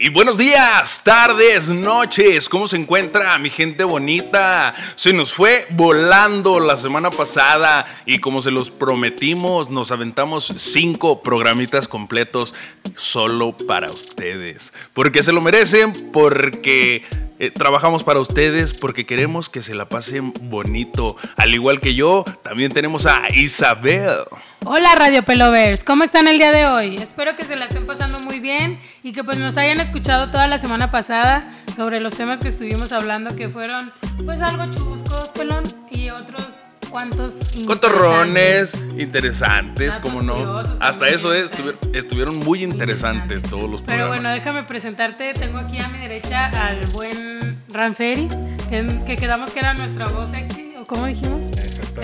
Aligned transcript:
Y 0.00 0.10
buenos 0.10 0.38
días, 0.38 1.02
tardes, 1.02 1.68
noches, 1.68 2.48
¿cómo 2.48 2.68
se 2.68 2.76
encuentra 2.76 3.36
mi 3.38 3.50
gente 3.50 3.82
bonita? 3.82 4.72
Se 4.94 5.12
nos 5.12 5.34
fue 5.34 5.66
volando 5.70 6.60
la 6.60 6.76
semana 6.76 7.10
pasada 7.10 7.84
y 8.06 8.20
como 8.20 8.40
se 8.40 8.52
los 8.52 8.70
prometimos, 8.70 9.70
nos 9.70 9.90
aventamos 9.90 10.54
cinco 10.56 11.20
programitas 11.20 11.88
completos 11.88 12.54
solo 12.94 13.56
para 13.56 13.90
ustedes. 13.90 14.72
Porque 14.92 15.24
se 15.24 15.32
lo 15.32 15.40
merecen, 15.40 15.92
porque 16.12 17.02
eh, 17.40 17.50
trabajamos 17.50 18.04
para 18.04 18.20
ustedes, 18.20 18.74
porque 18.74 19.04
queremos 19.04 19.48
que 19.48 19.62
se 19.62 19.74
la 19.74 19.88
pasen 19.88 20.32
bonito. 20.42 21.16
Al 21.36 21.52
igual 21.52 21.80
que 21.80 21.96
yo, 21.96 22.24
también 22.44 22.70
tenemos 22.70 23.06
a 23.06 23.26
Isabel. 23.34 24.24
Hola 24.64 24.94
Radio 24.96 25.22
Pelovers, 25.22 25.84
¿cómo 25.84 26.02
están 26.04 26.26
el 26.26 26.38
día 26.38 26.50
de 26.50 26.66
hoy? 26.66 26.96
Espero 26.96 27.36
que 27.36 27.44
se 27.44 27.54
la 27.54 27.66
estén 27.66 27.86
pasando 27.86 28.18
muy 28.20 28.40
bien 28.40 28.80
y 29.08 29.12
que 29.12 29.24
pues 29.24 29.38
nos 29.38 29.56
hayan 29.56 29.80
escuchado 29.80 30.30
toda 30.30 30.46
la 30.48 30.58
semana 30.58 30.90
pasada 30.90 31.44
sobre 31.74 31.98
los 31.98 32.14
temas 32.14 32.40
que 32.40 32.48
estuvimos 32.48 32.92
hablando 32.92 33.34
que 33.34 33.48
fueron 33.48 33.90
pues 34.26 34.38
algo 34.42 34.66
chuscos, 34.70 35.30
pelón, 35.30 35.64
y 35.90 36.10
otros 36.10 36.46
cuantos 36.90 37.34
Cotorrones 37.66 38.74
interesantes, 38.98 39.96
como 39.98 40.20
no. 40.20 40.58
Hasta 40.80 41.08
eso 41.08 41.32
es, 41.32 41.48
sí. 41.50 41.62
estuvi- 41.62 41.96
estuvieron 41.96 42.38
muy 42.40 42.62
interesantes 42.62 43.44
todos 43.44 43.70
los 43.70 43.80
Pero 43.80 43.94
programas. 43.96 44.08
bueno, 44.18 44.30
déjame 44.30 44.62
presentarte, 44.64 45.32
tengo 45.32 45.56
aquí 45.58 45.78
a 45.78 45.88
mi 45.88 45.98
derecha 45.98 46.46
al 46.48 46.80
buen 46.92 47.56
Ranferi, 47.70 48.28
que, 48.68 49.00
que 49.06 49.16
quedamos 49.16 49.50
que 49.52 49.60
era 49.60 49.72
nuestra 49.72 50.06
voz 50.08 50.30
sexy, 50.30 50.74
o 50.78 50.84
cómo 50.86 51.06
dijimos, 51.06 51.40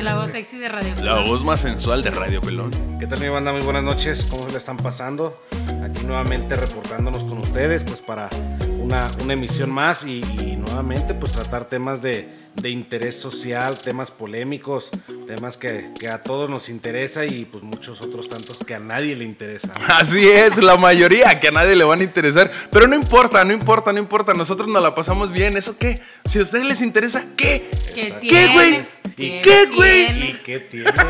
la 0.00 0.16
voz 0.16 0.30
sexy 0.30 0.56
de 0.58 0.68
Radio 0.70 0.88
La 0.90 0.96
Pelón. 0.96 1.24
voz 1.24 1.44
más 1.44 1.60
sensual 1.60 2.02
de 2.02 2.10
Radio 2.10 2.40
Pelón. 2.40 2.70
¿Qué 2.98 3.06
tal 3.06 3.20
mi 3.20 3.28
banda? 3.28 3.52
Muy 3.52 3.62
buenas 3.62 3.82
noches, 3.82 4.26
¿cómo 4.30 4.44
se 4.44 4.52
le 4.52 4.58
están 4.58 4.78
pasando? 4.78 5.38
Aquí 5.84 6.06
nuevamente 6.06 6.54
reportándonos 6.54 7.24
con 7.24 7.38
ustedes 7.38 7.84
pues 7.84 8.00
para 8.00 8.28
una, 8.80 9.06
emisión 9.28 9.70
más 9.70 10.02
y, 10.04 10.20
y 10.20 10.56
nuevamente 10.56 11.12
pues 11.14 11.32
tratar 11.32 11.66
temas 11.66 12.00
de, 12.00 12.43
de 12.54 12.70
interés 12.70 13.18
social, 13.18 13.78
temas 13.78 14.10
polémicos, 14.10 14.90
temas 15.26 15.56
que, 15.56 15.90
que 15.98 16.08
a 16.08 16.22
todos 16.22 16.48
nos 16.48 16.68
interesa 16.68 17.24
y 17.24 17.44
pues 17.44 17.62
muchos 17.62 18.00
otros 18.00 18.28
tantos 18.28 18.58
que 18.64 18.74
a 18.74 18.78
nadie 18.78 19.16
le 19.16 19.24
interesan. 19.24 19.72
Así 19.88 20.26
es, 20.28 20.58
la 20.58 20.76
mayoría 20.76 21.40
que 21.40 21.48
a 21.48 21.50
nadie 21.50 21.76
le 21.76 21.84
van 21.84 22.00
a 22.00 22.04
interesar. 22.04 22.50
Pero 22.70 22.86
no 22.86 22.94
importa, 22.94 23.44
no 23.44 23.52
importa, 23.52 23.92
no 23.92 23.98
importa. 23.98 24.34
Nosotros 24.34 24.68
nos 24.68 24.82
la 24.82 24.94
pasamos 24.94 25.32
bien. 25.32 25.56
¿Eso 25.56 25.76
qué? 25.78 26.00
Si 26.26 26.38
a 26.38 26.42
ustedes 26.42 26.66
les 26.66 26.82
interesa, 26.82 27.24
¿qué? 27.36 27.70
¿Qué 27.94 28.14
¿Qué, 28.20 28.48
güey? 28.48 28.70
tiene? 28.70 28.94
¿Y 29.16 29.40
qué, 29.42 29.66
güey? 29.74 30.30
¿Y 30.30 30.40
qué 30.44 30.58
tiene? 30.60 30.90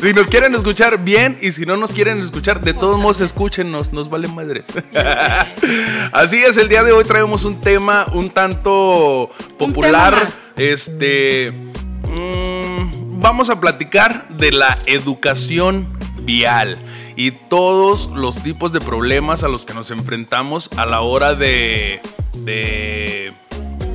Si 0.00 0.12
nos 0.12 0.26
quieren 0.26 0.54
escuchar 0.54 1.02
bien 1.02 1.38
y 1.40 1.52
si 1.52 1.66
no 1.66 1.76
nos 1.76 1.92
quieren 1.92 2.20
escuchar, 2.20 2.60
de 2.60 2.74
todos 2.74 2.98
modos 2.98 3.20
escúchenos, 3.20 3.92
nos 3.92 4.08
vale 4.08 4.28
madres. 4.28 4.64
Así 6.12 6.42
es, 6.42 6.56
el 6.56 6.68
día 6.68 6.82
de 6.82 6.92
hoy 6.92 7.04
traemos 7.04 7.44
un 7.44 7.60
tema 7.60 8.06
un 8.12 8.30
tanto 8.30 9.30
popular. 9.58 10.28
Este. 10.58 11.52
mm, 11.52 13.20
vamos 13.20 13.48
a 13.50 13.60
platicar 13.60 14.28
de 14.28 14.52
la 14.52 14.76
educación 14.86 15.86
vial 16.22 16.78
y 17.16 17.30
todos 17.32 18.10
los 18.14 18.42
tipos 18.42 18.72
de 18.72 18.80
problemas 18.80 19.42
a 19.42 19.48
los 19.48 19.64
que 19.66 19.74
nos 19.74 19.90
enfrentamos 19.90 20.70
a 20.76 20.86
la 20.86 21.00
hora 21.00 21.34
de. 21.34 22.00
de. 22.38 23.32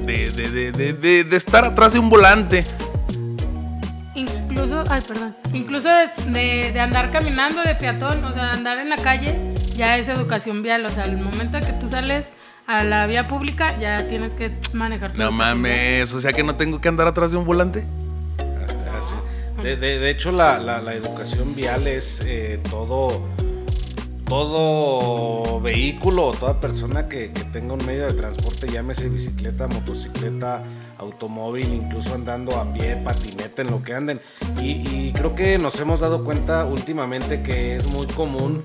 de, 0.06 0.32
de, 0.32 0.72
de- 0.72 1.24
de- 1.24 1.36
estar 1.38 1.64
atrás 1.66 1.94
de 1.94 2.00
un 2.00 2.10
volante. 2.10 2.66
Incluso, 4.16 4.84
ay, 4.90 5.02
perdón, 5.08 5.36
incluso 5.54 5.90
de, 5.90 6.80
andar 6.80 7.10
caminando 7.12 7.62
de 7.64 7.74
peatón, 7.76 8.24
o 8.24 8.34
sea, 8.34 8.52
andar 8.52 8.78
en 8.78 8.90
la 8.90 8.98
calle, 8.98 9.40
ya 9.76 9.98
es 9.98 10.08
educación 10.08 10.62
vial, 10.62 10.86
o 10.86 10.90
sea, 10.90 11.04
al 11.06 11.18
momento 11.18 11.60
que 11.60 11.74
tú 11.74 11.90
sales 11.90 12.28
a 12.68 12.84
la 12.84 13.06
vía 13.08 13.28
pública, 13.28 13.78
ya 13.80 14.08
tienes 14.08 14.34
que 14.34 14.52
manejar 14.74 15.12
tu 15.12 15.18
No 15.20 15.32
mames, 15.32 16.14
o 16.14 16.22
sea 16.22 16.32
que 16.34 16.44
no 16.44 16.56
tengo 16.56 16.80
que 16.82 16.88
andar 16.90 17.08
atrás 17.08 17.32
de 17.32 17.38
un 17.38 17.46
volante. 17.46 17.84
Así. 18.98 19.62
De, 19.64 19.76
de- 19.76 20.00
de 20.00 20.10
hecho, 20.10 20.32
la, 20.32 20.60
la- 20.60 20.82
la 20.82 20.94
educación 20.94 21.56
vial 21.56 21.88
es 21.88 22.22
eh, 22.26 22.60
todo, 22.70 23.22
todo 24.28 25.60
vehículo 25.60 26.28
o 26.28 26.34
toda 26.34 26.60
persona 26.60 27.08
que, 27.08 27.32
que 27.32 27.44
tenga 27.46 27.74
un 27.74 27.86
medio 27.86 28.08
de 28.08 28.14
transporte, 28.14 28.68
llámese 28.68 29.10
bicicleta, 29.10 29.68
motocicleta, 29.68 30.64
automóvil, 30.98 31.74
incluso 31.74 32.16
andando 32.16 32.56
a 32.58 32.72
pie, 32.74 32.96
patineta, 33.04 33.62
en 33.62 33.72
lo 33.72 33.84
que 33.84 33.94
anden. 33.94 34.22
Y, 34.62 34.72
y 34.72 35.14
creo 35.14 35.36
que 35.36 35.58
nos 35.58 35.80
hemos 35.80 36.00
dado 36.00 36.24
cuenta 36.24 36.66
últimamente 36.66 37.44
que 37.44 37.76
es 37.76 37.88
muy 37.88 38.08
común 38.08 38.64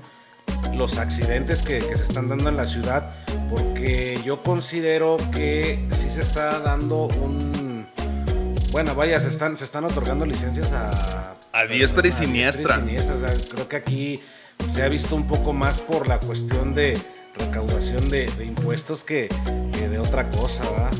los 0.73 0.97
accidentes 0.97 1.61
que, 1.61 1.79
que 1.79 1.97
se 1.97 2.03
están 2.03 2.29
dando 2.29 2.49
en 2.49 2.57
la 2.57 2.65
ciudad, 2.65 3.11
porque 3.49 4.19
yo 4.23 4.43
considero 4.43 5.17
que 5.31 5.87
sí 5.91 6.09
se 6.09 6.21
está 6.21 6.59
dando 6.59 7.07
un... 7.07 7.85
Bueno, 8.71 8.93
vaya, 8.95 9.19
se 9.19 9.29
están, 9.29 9.57
se 9.57 9.65
están 9.65 9.85
otorgando 9.85 10.25
licencias 10.25 10.71
a... 10.71 11.35
A 11.51 11.65
diestra 11.65 12.07
y 12.07 12.11
siniestra. 12.11 12.77
diestra 12.77 12.77
y 12.77 12.81
siniestra. 12.81 13.15
O 13.15 13.19
sea, 13.19 13.49
creo 13.51 13.67
que 13.67 13.75
aquí 13.75 14.21
se 14.71 14.83
ha 14.83 14.89
visto 14.89 15.15
un 15.15 15.27
poco 15.27 15.53
más 15.53 15.79
por 15.79 16.07
la 16.07 16.19
cuestión 16.19 16.73
de 16.75 16.99
recaudación 17.35 18.09
de, 18.09 18.25
de 18.25 18.45
impuestos 18.45 19.03
que, 19.03 19.27
que 19.73 19.89
de 19.89 19.97
otra 19.97 20.29
cosa, 20.29 20.69
¿verdad? 20.69 20.91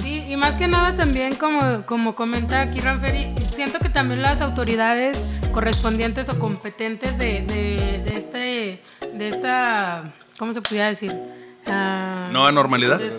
Sí, 0.00 0.24
y 0.28 0.36
más 0.36 0.56
que 0.56 0.68
nada 0.68 0.94
también, 0.96 1.34
como, 1.34 1.82
como 1.86 2.14
comenta 2.14 2.60
aquí 2.60 2.78
Ranferi, 2.80 3.34
siento 3.54 3.78
que 3.78 3.88
también 3.88 4.22
las 4.22 4.40
autoridades 4.40 5.18
correspondientes 5.52 6.28
o 6.28 6.38
competentes 6.38 7.16
de, 7.18 7.42
de, 7.42 8.02
de 8.04 8.16
este, 8.16 8.82
de 9.16 9.28
esta, 9.28 10.12
¿cómo 10.38 10.52
se 10.52 10.60
podría 10.62 10.86
decir? 10.86 11.12
Ah, 11.66 12.28
¿No 12.32 12.46
anormalidad? 12.46 12.98
De- 12.98 13.12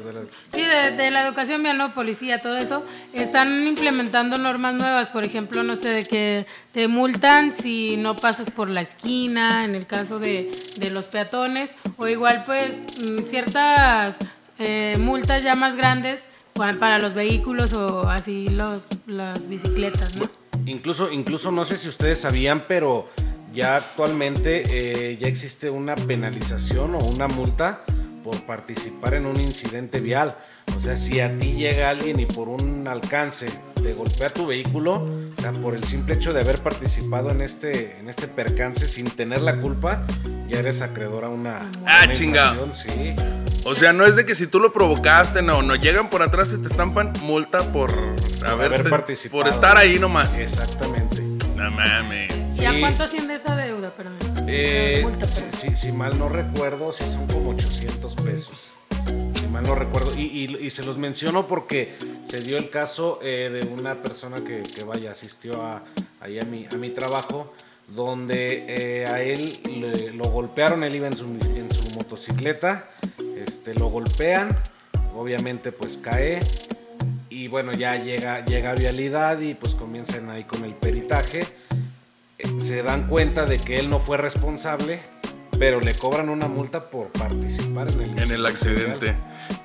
Sí, 0.53 0.61
de, 0.61 0.91
de 0.91 1.09
la 1.11 1.25
educación 1.25 1.63
vial, 1.63 1.77
no 1.77 1.93
policía, 1.93 2.41
todo 2.41 2.57
eso, 2.57 2.85
están 3.13 3.65
implementando 3.67 4.37
normas 4.37 4.75
nuevas, 4.75 5.07
por 5.09 5.23
ejemplo, 5.25 5.63
no 5.63 5.75
sé, 5.75 5.89
de 5.89 6.03
que 6.03 6.45
te 6.73 6.87
multan 6.87 7.53
si 7.53 7.95
no 7.97 8.15
pasas 8.15 8.51
por 8.51 8.69
la 8.69 8.81
esquina, 8.81 9.63
en 9.65 9.73
el 9.75 9.87
caso 9.87 10.19
de, 10.19 10.51
de 10.77 10.89
los 10.89 11.05
peatones, 11.05 11.73
o 11.97 12.07
igual 12.07 12.43
pues 12.45 12.69
mm, 13.01 13.29
ciertas 13.29 14.17
eh, 14.59 14.95
multas 14.99 15.41
ya 15.43 15.55
más 15.55 15.75
grandes 15.75 16.27
para 16.53 16.99
los 16.99 17.13
vehículos 17.13 17.73
o 17.73 18.09
así 18.09 18.47
los, 18.47 18.83
las 19.07 19.47
bicicletas, 19.49 20.15
¿no? 20.17 20.25
Incluso, 20.65 21.11
incluso 21.11 21.51
no 21.51 21.65
sé 21.65 21.77
si 21.77 21.87
ustedes 21.87 22.19
sabían, 22.19 22.63
pero 22.67 23.09
ya 23.53 23.75
actualmente 23.77 24.63
eh, 24.67 25.17
ya 25.17 25.27
existe 25.27 25.69
una 25.69 25.95
penalización 25.95 26.95
o 26.95 26.99
una 26.99 27.27
multa 27.27 27.81
por 28.23 28.41
participar 28.43 29.15
en 29.15 29.25
un 29.25 29.39
incidente 29.39 29.99
vial. 29.99 30.35
O 30.77 30.79
sea, 30.79 30.95
si 30.95 31.19
a 31.19 31.37
ti 31.37 31.53
llega 31.53 31.89
alguien 31.89 32.19
y 32.19 32.25
por 32.25 32.47
un 32.47 32.87
alcance 32.87 33.47
te 33.81 33.93
golpea 33.93 34.29
tu 34.29 34.47
vehículo, 34.47 35.05
o 35.37 35.41
sea, 35.41 35.51
por 35.51 35.75
el 35.75 35.83
simple 35.83 36.15
hecho 36.15 36.31
de 36.31 36.39
haber 36.41 36.59
participado 36.59 37.31
en 37.31 37.41
este, 37.41 37.97
en 37.99 38.09
este 38.09 38.29
percance 38.29 38.87
sin 38.87 39.09
tener 39.11 39.41
la 39.41 39.57
culpa, 39.57 40.03
ya 40.47 40.59
eres 40.59 40.81
acreedor 40.81 41.25
a 41.25 41.29
una, 41.29 41.69
Ah, 41.85 42.03
una 42.05 42.13
chinga. 42.13 42.55
Sí. 42.73 43.13
O 43.65 43.75
sea, 43.75 43.93
no 43.93 44.05
es 44.05 44.15
de 44.15 44.25
que 44.25 44.35
si 44.35 44.47
tú 44.47 44.59
lo 44.59 44.73
provocaste, 44.73 45.41
no, 45.41 45.61
no 45.61 45.75
llegan 45.75 46.09
por 46.09 46.21
atrás 46.21 46.49
y 46.53 46.57
te 46.61 46.67
estampan 46.67 47.13
multa 47.21 47.71
por 47.71 47.91
haberte- 48.45 48.49
haber 48.79 48.89
participado. 48.89 49.43
por 49.43 49.51
estar 49.51 49.77
ahí 49.77 49.99
nomás. 49.99 50.33
Exactamente. 50.37 51.21
No 51.55 51.71
mames. 51.71 52.27
¿Y 52.59 52.65
a 52.65 52.73
Sí. 52.73 52.79
cuánto 52.81 53.03
asciende 53.03 53.35
esa 53.35 53.55
deuda? 53.55 53.89
Perdón. 53.91 54.15
Eh, 54.47 54.99
multa, 55.03 55.27
si, 55.27 55.41
perdón. 55.41 55.59
si- 55.59 55.77
si 55.77 55.91
mal 55.93 56.19
no 56.19 56.27
recuerdo, 56.29 56.91
si 56.91 57.03
son 57.05 57.25
como 57.27 57.51
800 57.51 58.15
pesos. 58.15 58.53
Si 59.39 59.47
mal 59.47 59.63
no 59.63 59.75
recuerdo. 59.75 60.11
Y, 60.17 60.23
y- 60.23 60.57
y 60.65 60.69
se 60.69 60.83
los 60.83 60.97
menciono 60.97 61.47
porque 61.47 61.93
se 62.27 62.41
dio 62.41 62.57
el 62.57 62.69
caso 62.69 63.19
eh, 63.23 63.49
de 63.61 63.67
una 63.69 63.95
persona 63.95 64.41
que, 64.43 64.63
que, 64.63 64.83
vaya, 64.83 65.11
asistió 65.11 65.61
a, 65.63 65.81
ahí 66.21 66.37
a 66.39 66.43
mi, 66.45 66.67
a 66.71 66.75
mi 66.75 66.89
trabajo, 66.89 67.53
donde 67.87 68.65
eh, 68.67 69.05
a 69.07 69.21
él 69.21 69.59
le- 69.65 70.11
lo 70.13 70.25
golpearon, 70.25 70.83
él 70.83 70.95
iba 70.95 71.07
en 71.07 71.17
su, 71.17 71.25
en 71.25 71.69
su 71.71 71.83
motocicleta, 71.95 72.85
este, 73.47 73.73
lo 73.75 73.87
golpean, 73.89 74.57
obviamente 75.15 75.71
pues 75.71 75.97
cae. 75.97 76.39
Y 77.29 77.47
bueno, 77.47 77.71
ya 77.71 77.95
llega, 77.95 78.45
llega 78.45 78.71
a 78.71 78.75
vialidad 78.75 79.39
y 79.41 79.53
pues 79.55 79.73
comienzan 79.73 80.29
ahí 80.29 80.43
con 80.43 80.63
el 80.63 80.73
peritaje 80.73 81.41
eh, 82.39 82.47
se 82.59 82.83
dan 82.83 83.07
cuenta 83.07 83.45
de 83.45 83.57
que 83.57 83.75
él 83.75 83.89
no 83.89 83.99
fue 83.99 84.17
responsable, 84.17 84.99
pero 85.57 85.79
le 85.81 85.93
cobran 85.95 86.29
una 86.29 86.47
multa 86.47 86.89
por 86.89 87.07
participar 87.07 87.91
en 87.91 88.01
el, 88.01 88.19
En 88.21 88.31
el 88.31 88.45
accidente. 88.45 89.15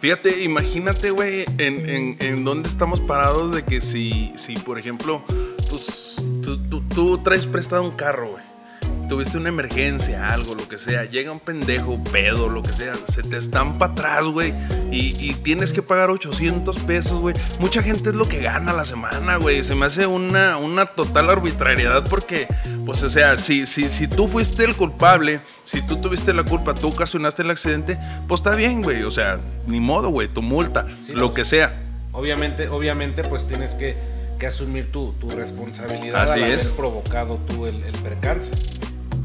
Fíjate, 0.00 0.42
imagínate, 0.44 1.10
güey, 1.10 1.44
en, 1.58 1.88
en, 1.88 2.16
en 2.20 2.44
dónde 2.44 2.68
estamos 2.68 3.00
parados 3.00 3.54
de 3.54 3.64
que 3.64 3.80
si, 3.80 4.32
si 4.36 4.54
por 4.56 4.78
ejemplo, 4.78 5.22
pues, 5.70 6.16
tú, 6.42 6.58
tú- 6.68 6.82
tú 6.94 7.18
traes 7.18 7.46
prestado 7.46 7.82
un 7.82 7.92
carro, 7.92 8.30
güey. 8.32 8.44
Tuviste 9.08 9.38
una 9.38 9.48
emergencia, 9.48 10.28
algo, 10.28 10.54
lo 10.54 10.68
que 10.68 10.78
sea, 10.78 11.04
llega 11.04 11.32
un 11.32 11.40
pendejo, 11.40 12.02
pedo, 12.12 12.48
lo 12.48 12.62
que 12.62 12.72
sea, 12.72 12.92
se 13.12 13.22
te 13.22 13.36
estampa 13.36 13.86
atrás, 13.86 14.24
güey, 14.26 14.52
y, 14.90 15.16
y 15.18 15.34
tienes 15.34 15.72
que 15.72 15.82
pagar 15.82 16.10
800 16.10 16.78
pesos, 16.80 17.20
güey. 17.20 17.34
Mucha 17.58 17.82
gente 17.82 18.10
es 18.10 18.14
lo 18.14 18.28
que 18.28 18.40
gana 18.40 18.72
la 18.72 18.84
semana, 18.84 19.36
güey. 19.36 19.64
Se 19.64 19.74
me 19.74 19.86
hace 19.86 20.06
una, 20.06 20.56
una 20.58 20.86
total 20.86 21.30
arbitrariedad 21.30 22.04
porque, 22.08 22.46
pues, 22.86 23.02
o 23.02 23.10
sea, 23.10 23.36
si, 23.38 23.66
si, 23.66 23.88
si 23.88 24.06
tú 24.08 24.28
fuiste 24.28 24.64
el 24.64 24.76
culpable, 24.76 25.40
si 25.64 25.82
tú 25.82 25.96
tuviste 26.00 26.32
la 26.32 26.42
culpa, 26.44 26.74
tú 26.74 26.88
ocasionaste 26.88 27.42
el 27.42 27.50
accidente, 27.50 27.98
pues 28.28 28.40
está 28.40 28.54
bien, 28.54 28.82
güey. 28.82 29.02
O 29.02 29.10
sea, 29.10 29.40
ni 29.66 29.80
modo, 29.80 30.10
güey, 30.10 30.28
tu 30.28 30.42
multa, 30.42 30.86
Sí, 31.06 31.12
lo 31.12 31.28
pues, 31.32 31.36
que 31.36 31.44
sea. 31.44 31.80
Obviamente, 32.12 32.68
obviamente, 32.68 33.22
pues 33.24 33.46
tienes 33.46 33.74
que, 33.74 33.96
que 34.38 34.46
asumir 34.46 34.90
tu, 34.90 35.12
tu 35.20 35.28
responsabilidad 35.30 36.22
Así 36.22 36.40
al 36.42 36.48
es. 36.48 36.60
haber 36.62 36.72
provocado 36.76 37.38
tú 37.48 37.66
el, 37.66 37.82
el 37.84 37.92
percance. 37.98 38.50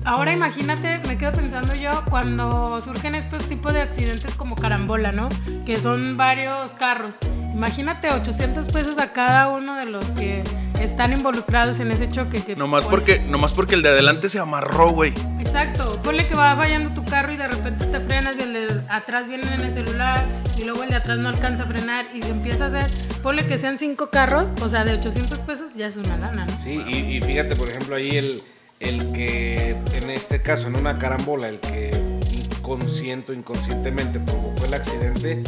Ahora 0.06 0.34
imagínate, 0.34 1.00
me 1.08 1.18
quedo 1.18 1.32
pensando 1.32 1.74
yo, 1.76 1.92
cuando 2.10 2.82
surgen 2.82 3.16
estos 3.16 3.48
tipos 3.48 3.74
de 3.74 3.82
accidentes 3.82 4.36
como 4.36 4.56
carambola, 4.56 5.14
¿no? 5.14 5.30
Que 5.66 5.78
son 5.78 6.18
varios 6.18 6.72
carros. 6.72 7.16
Imagínate 7.54 8.10
800 8.10 8.68
pesos 8.68 8.98
a 8.98 9.14
cada 9.14 9.48
uno 9.48 9.78
de 9.78 9.86
los 9.86 10.04
que 10.12 10.44
están 10.82 11.14
involucrados 11.14 11.80
en 11.80 11.92
ese 11.92 12.10
choque. 12.10 12.44
Que 12.44 12.56
Nomás 12.56 12.84
porque, 12.84 13.20
nomás 13.20 13.54
porque 13.54 13.76
el 13.76 13.82
de 13.82 13.90
adelante 13.90 14.28
se 14.28 14.40
amarró, 14.40 14.90
güey. 14.90 15.14
Exacto, 15.40 16.02
ponle 16.04 16.28
que 16.28 16.36
va 16.36 16.56
fallando 16.56 16.90
tu 16.90 17.06
carro 17.10 17.32
y 17.32 17.38
de 17.38 17.48
repente 17.48 17.86
te 17.86 18.00
frenas 18.02 18.36
y 18.38 18.42
el 18.42 18.54
de 18.54 18.82
atrás 18.90 19.28
viene 19.28 19.54
en 19.54 19.62
el 19.62 19.74
celular 19.74 20.26
y 20.58 20.64
luego 20.64 20.84
el 20.84 20.90
de 20.90 20.96
atrás 20.98 21.18
no 21.20 21.30
alcanza 21.30 21.64
a 21.64 21.66
frenar 21.68 22.06
y 22.14 22.22
se 22.22 22.30
empieza 22.30 22.66
a 22.66 22.68
hacer, 22.68 22.88
ponle 23.22 23.46
que 23.46 23.58
sean 23.58 23.78
cinco 23.78 24.10
carros, 24.10 24.50
o 24.62 24.68
sea, 24.68 24.84
de 24.84 24.96
800 24.96 25.40
pesos 25.40 25.70
ya 25.76 25.88
es 25.88 25.96
una 25.96 26.18
lana, 26.18 26.46
¿no? 26.46 26.58
Sí, 26.64 26.82
y, 26.88 27.18
y 27.18 27.22
fíjate, 27.22 27.56
por 27.56 27.70
ejemplo, 27.70 27.96
ahí 27.96 28.18
el, 28.18 28.42
el 28.84 29.12
que, 29.12 29.72
en 29.72 30.10
este 30.10 30.42
caso, 30.42 30.68
en 30.68 30.78
una 30.78 30.98
carambola, 31.00 31.50
el 31.50 31.60
que 31.60 31.92
inconsciente 32.32 33.32
o 33.32 33.36
inconscientemente 33.36 34.20
provocó 34.20 34.66
el 34.66 34.74
accidente, 34.74 35.44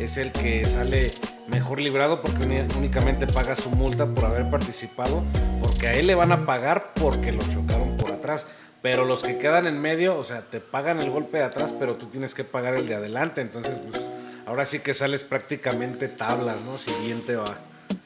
es 0.00 0.16
el 0.16 0.32
que 0.32 0.64
sale 0.64 1.10
mejor 1.46 1.80
librado 1.80 2.20
porque 2.20 2.66
únicamente 2.76 3.26
paga 3.26 3.54
su 3.54 3.70
multa 3.70 4.06
por 4.06 4.24
haber 4.24 4.50
participado, 4.50 5.22
porque 5.62 5.88
a 5.88 5.92
él 5.92 6.06
le 6.06 6.14
van 6.14 6.32
a 6.32 6.46
pagar 6.46 6.92
porque 6.94 7.32
lo 7.32 7.40
chocaron 7.40 7.96
por 7.96 8.12
atrás. 8.12 8.46
Pero 8.82 9.06
los 9.06 9.22
que 9.22 9.38
quedan 9.38 9.66
en 9.66 9.80
medio, 9.80 10.18
o 10.18 10.24
sea, 10.24 10.42
te 10.42 10.60
pagan 10.60 11.00
el 11.00 11.10
golpe 11.10 11.38
de 11.38 11.44
atrás, 11.44 11.72
pero 11.72 11.94
tú 11.94 12.06
tienes 12.06 12.34
que 12.34 12.44
pagar 12.44 12.74
el 12.74 12.86
de 12.86 12.94
adelante. 12.94 13.40
Entonces, 13.40 13.78
pues, 13.90 14.10
ahora 14.44 14.66
sí 14.66 14.80
que 14.80 14.92
sales 14.92 15.24
prácticamente 15.24 16.06
tablas, 16.06 16.62
¿no? 16.64 16.76
Si 16.76 16.90
bien 17.06 17.24
te 17.24 17.36
va. 17.36 17.56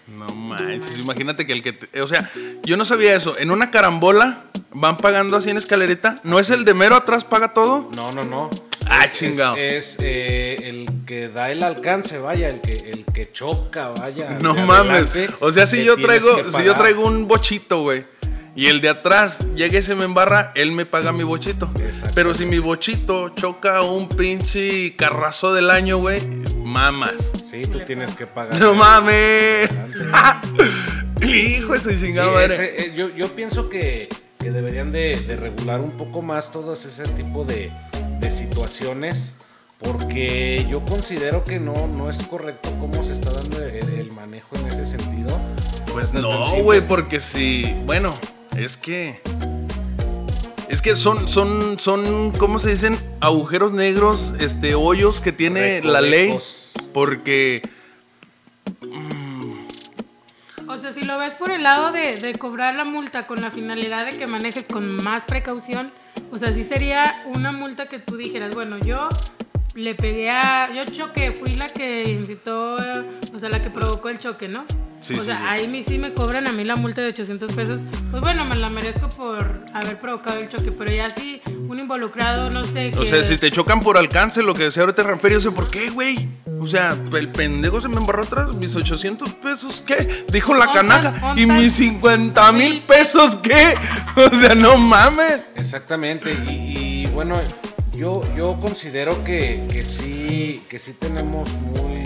No 0.06 0.26
manches, 0.35 0.99
imagínate 0.99 1.46
que 1.46 1.52
el 1.52 1.62
que... 1.62 1.73
te- 1.73 2.00
o 2.02 2.06
sea, 2.06 2.31
yo 2.64 2.76
no 2.76 2.85
sabía 2.85 3.14
eso. 3.14 3.38
En 3.38 3.50
una 3.50 3.70
carambola 3.70 4.43
van 4.73 4.96
pagando 4.96 5.37
así 5.37 5.50
en 5.50 5.56
escalerita. 5.58 6.17
¿No 6.25 6.38
es 6.38 6.50
el 6.50 6.64
de 6.64 6.75
mero 6.75 6.96
atrás 6.96 7.25
paga 7.25 7.52
todo? 7.55 7.90
No, 7.96 8.12
no, 8.12 8.23
no. 8.23 8.50
Ah, 8.90 9.05
Es- 9.05 9.12
chingado. 9.14 9.56
Es, 9.56 9.94
es, 9.94 9.96
eh, 10.00 10.56
el 10.70 10.88
que 11.06 11.29
da 11.29 11.50
el 11.50 11.62
alcance, 11.62 12.19
vaya, 12.19 12.49
el 12.49 12.61
que, 12.61 12.73
el 12.90 13.05
que 13.12 13.31
choca, 13.32 13.88
vaya. 13.88 14.38
No 14.43 14.55
mames. 14.55 15.06
adelante, 15.08 15.26
O 15.40 15.52
sea, 15.52 15.67
si 15.67 15.85
yo 15.85 15.96
traigo, 15.96 16.50
si 16.56 16.64
yo 16.64 16.75
traigo 16.75 17.05
un 17.06 17.29
bochito, 17.29 17.82
güey. 17.82 18.05
Y 18.56 18.67
el 18.67 18.81
de 18.81 18.88
atrás 18.88 19.38
llega 19.55 19.79
y 19.79 19.82
se 19.82 19.94
me 19.94 20.05
embarra, 20.05 20.50
él 20.56 20.73
me 20.73 20.85
paga 20.85 21.12
mi 21.12 21.23
bochito. 21.23 21.70
Exacto. 21.79 22.12
Pero 22.17 22.35
si 22.35 22.44
mi 22.44 22.58
bochito 22.58 23.29
choca 23.29 23.82
un 23.82 24.08
pinche 24.08 24.96
carrazo 24.96 25.55
del 25.55 25.70
año, 25.70 25.99
güey, 25.99 26.19
mamas. 26.69 27.15
Sí, 27.50 27.62
tú 27.62 27.81
tienes 27.81 28.15
que 28.15 28.26
pagar. 28.26 28.59
No 28.61 28.75
mames. 28.75 29.69
Hijo 31.23 31.73
de 31.73 31.81
su 31.81 31.91
Sí, 31.91 31.99
chingada 32.06 32.31
madre. 32.32 32.55
ese, 32.55 32.87
eh, 32.87 32.93
yo, 32.94 33.09
yo 33.09 33.29
pienso 33.35 33.69
que, 33.69 34.09
que 34.38 34.50
deberían 34.50 34.93
de, 34.93 35.20
de 35.20 35.37
regular 35.37 35.81
un 35.81 35.93
poco 35.93 36.23
más 36.23 36.53
todos 36.53 36.85
ese 36.85 37.03
tipo 37.15 37.44
de, 37.44 37.70
de 38.20 38.31
situaciones. 38.31 39.32
Porque 39.81 40.67
yo 40.69 40.85
considero 40.85 41.44
que 41.44 41.61
no, 41.61 41.87
no 41.87 42.11
es 42.11 42.25
correcto 42.25 42.69
cómo 42.81 43.05
se 43.05 43.12
está 43.12 43.31
dando 43.31 43.62
el, 43.62 43.76
el 44.00 44.11
manejo 44.12 44.56
en 44.56 44.67
ese 44.67 44.85
sentido. 44.85 45.38
Pues 45.93 46.12
No 46.12 46.50
güey, 46.62 46.81
porque 46.81 47.21
si. 47.21 47.62
Bueno, 47.85 48.12
es 48.56 48.76
que. 48.76 49.21
Es 50.69 50.82
que 50.82 50.97
son, 50.97 51.29
son, 51.29 51.81
son, 51.81 52.32
¿cómo 52.32 52.59
se 52.59 52.70
dicen? 52.70 52.99
Agujeros 53.20 53.73
negros, 53.73 54.35
este, 54.38 54.75
hoyos 54.75 55.20
que 55.20 55.32
tiene 55.32 55.82
la 55.82 56.03
ley. 56.03 56.38
Porque. 56.93 57.62
O 60.67 60.76
sea, 60.76 60.93
si 60.93 61.03
lo 61.03 61.19
ves 61.19 61.35
por 61.35 61.50
el 61.50 61.62
lado 61.62 61.91
de, 61.93 62.17
de 62.17 62.35
cobrar 62.35 62.75
la 62.75 62.85
multa 62.85 63.26
con 63.26 63.41
la 63.41 63.50
finalidad 63.50 64.05
de 64.05 64.19
que 64.19 64.26
manejes 64.26 64.65
con 64.65 64.97
más 65.03 65.25
precaución, 65.25 65.91
o 66.31 66.37
sea, 66.37 66.53
sí 66.53 66.65
sería 66.65 67.23
una 67.26 67.50
multa 67.50 67.87
que 67.87 67.99
tú 67.99 68.19
dijeras, 68.19 68.55
bueno, 68.55 68.76
yo 68.79 69.09
le 69.75 69.94
pegué 69.94 70.31
a, 70.31 70.70
yo 70.75 70.85
choqué, 70.93 71.32
fui 71.32 71.55
la 71.55 71.69
que 71.69 72.03
incitó, 72.11 72.75
o 72.75 73.38
sea, 73.38 73.49
la 73.49 73.62
que 73.62 73.70
provocó 73.70 74.09
el 74.09 74.19
choque, 74.19 74.49
¿no? 74.49 74.65
Sí, 75.00 75.15
o 75.15 75.20
sí, 75.20 75.26
sea, 75.26 75.37
sí. 75.38 75.44
ahí 75.47 75.69
me, 75.69 75.82
sí 75.85 75.97
me 75.97 76.12
cobran 76.12 76.49
a 76.49 76.53
mí 76.53 76.65
la 76.65 76.75
multa 76.75 77.00
de 77.03 77.09
800 77.11 77.53
pesos, 77.53 77.79
pues 78.11 78.20
bueno, 78.20 78.44
me 78.44 78.56
la 78.56 78.69
merezco 78.69 79.09
por 79.11 79.61
haber 79.73 79.97
provocado 80.00 80.41
el 80.41 80.49
choque, 80.49 80.73
pero 80.73 80.91
ya 80.93 81.09
si 81.11 81.41
un 81.69 81.79
involucrado, 81.79 82.50
no 82.50 82.65
sé, 82.65 82.91
O 82.97 83.00
que- 83.03 83.06
sea, 83.09 83.23
si 83.23 83.37
te 83.38 83.49
chocan 83.53 83.79
por 83.79 83.97
alcance, 83.97 84.43
lo 84.43 84.55
que 84.55 84.65
decía 84.65 84.82
ahorita 84.82 85.05
Ramfer, 85.05 85.32
yo 85.35 85.41
sé 85.41 85.50
por 85.53 85.71
qué, 85.71 85.91
güey. 85.91 86.26
O 86.61 86.67
sea, 86.67 86.97
el 87.12 87.29
pendejo 87.29 87.81
se 87.81 87.88
me 87.88 87.97
embarró 87.99 88.25
atrás, 88.25 88.56
mis 88.56 88.75
800 88.75 89.32
pesos, 89.35 89.85
¿qué? 89.87 90.25
Dijo 90.32 90.53
la 90.56 90.73
canaca. 90.73 91.35
¿Y 91.37 91.47
mis 91.47 91.75
50 91.75 92.50
mil 92.50 92.71
mil 92.73 92.82
pesos, 92.82 93.37
qué? 93.37 93.76
O 94.17 94.37
sea, 94.41 94.56
no 94.56 94.76
mames. 94.79 95.38
Exactamente, 95.55 96.32
y, 96.32 97.05
y 97.05 97.06
bueno, 97.06 97.37
yo, 97.99 98.21
yo 98.37 98.59
considero 98.61 99.25
que, 99.25 99.67
que 99.73 99.83
sí, 99.83 100.62
que 100.69 100.79
sí 100.79 100.93
tenemos 100.93 101.53
muy, 101.61 102.03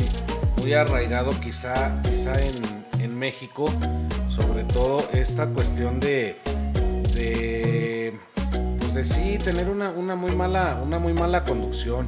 muy 0.59 0.73
arraigado 0.73 1.31
quizá, 1.41 2.01
quizá 2.03 2.33
en, 2.41 3.01
en 3.03 3.19
México, 3.19 3.65
sobre 4.29 4.65
todo 4.65 5.07
esta 5.13 5.47
cuestión 5.47 6.01
de, 6.01 6.37
pues 8.81 8.95
de 8.95 9.05
sí 9.05 9.39
tener 9.43 9.69
una, 9.69 9.91
una 9.91 10.17
muy 10.17 10.35
mala, 10.35 10.81
una 10.83 10.99
muy 10.99 11.13
mala 11.13 11.45
conducción. 11.45 12.07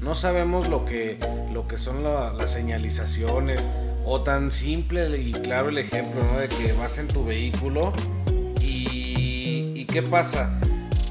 No 0.00 0.14
sabemos 0.14 0.68
lo 0.68 0.84
que, 0.84 1.18
lo 1.52 1.68
que 1.68 1.78
son 1.78 2.02
la- 2.02 2.32
las 2.32 2.50
señalizaciones 2.50 3.68
o 4.04 4.20
tan 4.22 4.50
simple 4.50 5.16
y 5.18 5.30
claro 5.32 5.68
el 5.68 5.78
ejemplo 5.78 6.22
de 6.38 6.48
que 6.48 6.72
vas 6.72 6.98
en 6.98 7.06
tu 7.06 7.24
vehículo 7.24 7.92
y, 8.60 9.72
y 9.76 9.84
¿qué 9.86 10.02
pasa? 10.02 10.50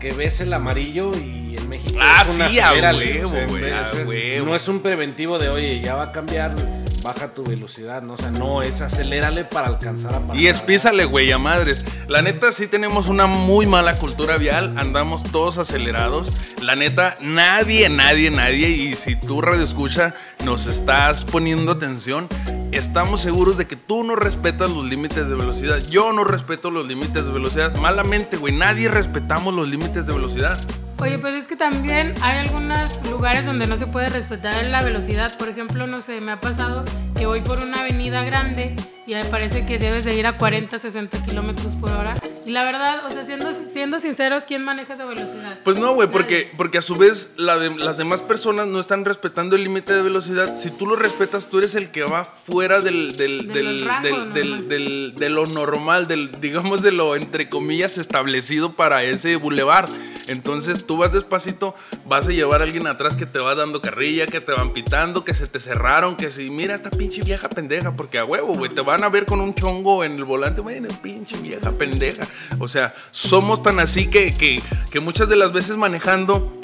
Que 0.01 0.11
ves 0.13 0.41
el 0.41 0.51
amarillo 0.53 1.11
y 1.15 1.40
México 1.71 1.97
Ah, 2.01 2.23
es 2.23 2.35
una 2.35 2.49
sí, 2.49 2.59
a 2.59 2.73
huevo, 2.73 3.29
güey, 3.47 3.71
o 3.71 3.85
sea. 3.85 4.43
No 4.43 4.55
es 4.55 4.67
un 4.67 4.81
preventivo 4.81 5.39
de, 5.39 5.47
oye, 5.47 5.79
ya 5.81 5.95
va 5.95 6.03
a 6.03 6.11
cambiar, 6.11 6.53
baja 7.01 7.29
tu 7.29 7.43
velocidad, 7.43 8.01
¿no? 8.01 8.15
O 8.15 8.17
sea, 8.17 8.29
no, 8.29 8.61
es 8.61 8.81
acelérale 8.81 9.45
para 9.45 9.67
alcanzar 9.67 10.15
a 10.15 10.19
parar. 10.19 10.35
Y 10.35 10.47
es 10.47 10.59
písale, 10.59 11.05
güey, 11.05 11.31
a 11.31 11.37
madres. 11.37 11.85
La 12.09 12.21
neta, 12.21 12.51
sí 12.51 12.67
tenemos 12.67 13.07
una 13.07 13.25
muy 13.25 13.67
mala 13.67 13.95
cultura 13.95 14.35
vial. 14.35 14.73
Andamos 14.77 15.23
todos 15.23 15.57
acelerados. 15.57 16.27
La 16.61 16.75
neta, 16.75 17.15
nadie, 17.21 17.87
nadie, 17.87 18.29
nadie. 18.31 18.67
Y 18.67 18.93
si 18.95 19.15
tú, 19.15 19.39
radio 19.39 19.63
escucha, 19.63 20.13
nos 20.43 20.67
estás 20.67 21.23
poniendo 21.23 21.71
atención, 21.71 22.27
estamos 22.73 23.21
seguros 23.21 23.55
de 23.55 23.65
que 23.65 23.77
tú 23.77 24.03
no 24.03 24.17
respetas 24.17 24.69
los 24.69 24.83
límites 24.83 25.29
de 25.29 25.35
velocidad. 25.35 25.79
Yo 25.89 26.11
no 26.11 26.25
respeto 26.25 26.69
los 26.69 26.85
límites 26.85 27.25
de 27.25 27.31
velocidad. 27.31 27.73
Malamente, 27.77 28.35
güey. 28.35 28.53
Nadie 28.53 28.89
respetamos 28.89 29.53
los 29.53 29.69
límites 29.69 30.05
de 30.05 30.13
velocidad. 30.13 30.59
Oye, 31.01 31.17
pues 31.17 31.33
es 31.33 31.47
que 31.47 31.55
también 31.55 32.13
hay 32.21 32.37
algunos 32.37 33.09
lugares 33.09 33.43
donde 33.43 33.65
no 33.65 33.75
se 33.75 33.87
puede 33.87 34.09
respetar 34.09 34.63
la 34.65 34.83
velocidad. 34.83 35.35
Por 35.35 35.49
ejemplo, 35.49 35.87
no 35.87 35.99
sé, 35.99 36.21
me 36.21 36.31
ha 36.31 36.39
pasado 36.39 36.85
que 37.17 37.25
voy 37.25 37.41
por 37.41 37.59
una 37.63 37.81
avenida 37.81 38.23
grande 38.23 38.75
y 39.07 39.15
me 39.15 39.25
parece 39.25 39.65
que 39.65 39.79
debes 39.79 40.03
de 40.03 40.15
ir 40.15 40.27
a 40.27 40.37
40, 40.37 40.77
60 40.77 41.25
kilómetros 41.25 41.73
por 41.75 41.89
hora. 41.89 42.13
Y 42.45 42.51
la 42.51 42.63
verdad, 42.63 43.05
o 43.05 43.09
sea, 43.11 43.23
siendo, 43.23 43.51
siendo 43.53 43.99
sinceros, 43.99 44.43
¿quién 44.47 44.63
maneja 44.63 44.93
esa 44.95 45.05
velocidad? 45.05 45.59
Pues 45.63 45.77
no, 45.77 45.93
güey, 45.93 46.09
porque, 46.09 46.51
porque 46.57 46.79
a 46.79 46.81
su 46.81 46.95
vez 46.95 47.31
la 47.37 47.57
de- 47.59 47.75
las 47.75 47.97
demás 47.97 48.21
personas 48.21 48.67
no 48.67 48.79
están 48.79 49.05
respetando 49.05 49.55
el 49.55 49.63
límite 49.63 49.93
de 49.93 50.01
velocidad. 50.01 50.57
Si 50.59 50.71
tú 50.71 50.87
lo 50.87 50.95
respetas, 50.95 51.47
tú 51.49 51.59
eres 51.59 51.75
el 51.75 51.89
que 51.91 52.03
va 52.03 52.23
fuera 52.25 52.79
del, 52.79 53.15
del, 53.15 53.47
De 53.47 53.53
del, 53.53 53.85
rangos 53.85 54.33
del- 54.33 54.67
del- 54.67 55.13
de 55.17 55.29
lo 55.29 55.45
normal, 55.45 56.07
del, 56.07 56.31
digamos 56.41 56.81
de 56.81 56.91
lo 56.91 57.15
entre 57.15 57.47
comillas 57.49 57.97
establecido 57.97 58.73
para 58.73 59.03
ese 59.03 59.35
bulevar. 59.35 59.85
Entonces 60.27 60.85
tú 60.85 60.97
vas 60.97 61.11
despacito, 61.11 61.75
vas 62.05 62.27
a 62.27 62.29
llevar 62.31 62.61
a 62.61 62.63
alguien 62.63 62.87
atrás 62.87 63.15
que 63.15 63.25
te 63.25 63.39
va 63.39 63.55
dando 63.55 63.81
carrilla, 63.81 64.25
que 64.27 64.39
te 64.39 64.51
van 64.51 64.71
pitando, 64.71 65.25
que 65.25 65.33
se 65.33 65.47
te 65.47 65.59
cerraron, 65.59 66.15
que 66.15 66.29
si 66.31 66.49
mira 66.49 66.75
esta 66.75 66.89
pinche 66.91 67.21
vieja 67.21 67.49
pendeja, 67.49 67.91
porque 67.91 68.17
a 68.19 68.23
huevo, 68.25 68.53
güey, 68.53 68.71
te 68.73 68.81
van 68.81 69.03
a 69.03 69.09
ver 69.09 69.25
con 69.25 69.41
un 69.41 69.53
chongo 69.53 70.03
en 70.03 70.13
el 70.13 70.23
volante, 70.23 70.61
bueno, 70.61 70.87
pinche 71.01 71.37
vieja 71.41 71.71
pendeja. 71.71 72.23
O 72.59 72.67
sea, 72.67 72.93
somos 73.11 73.61
tan 73.63 73.79
así 73.79 74.07
que, 74.07 74.31
que, 74.33 74.61
que 74.91 74.99
muchas 74.99 75.27
de 75.29 75.35
las 75.35 75.51
veces 75.53 75.77
manejando 75.77 76.57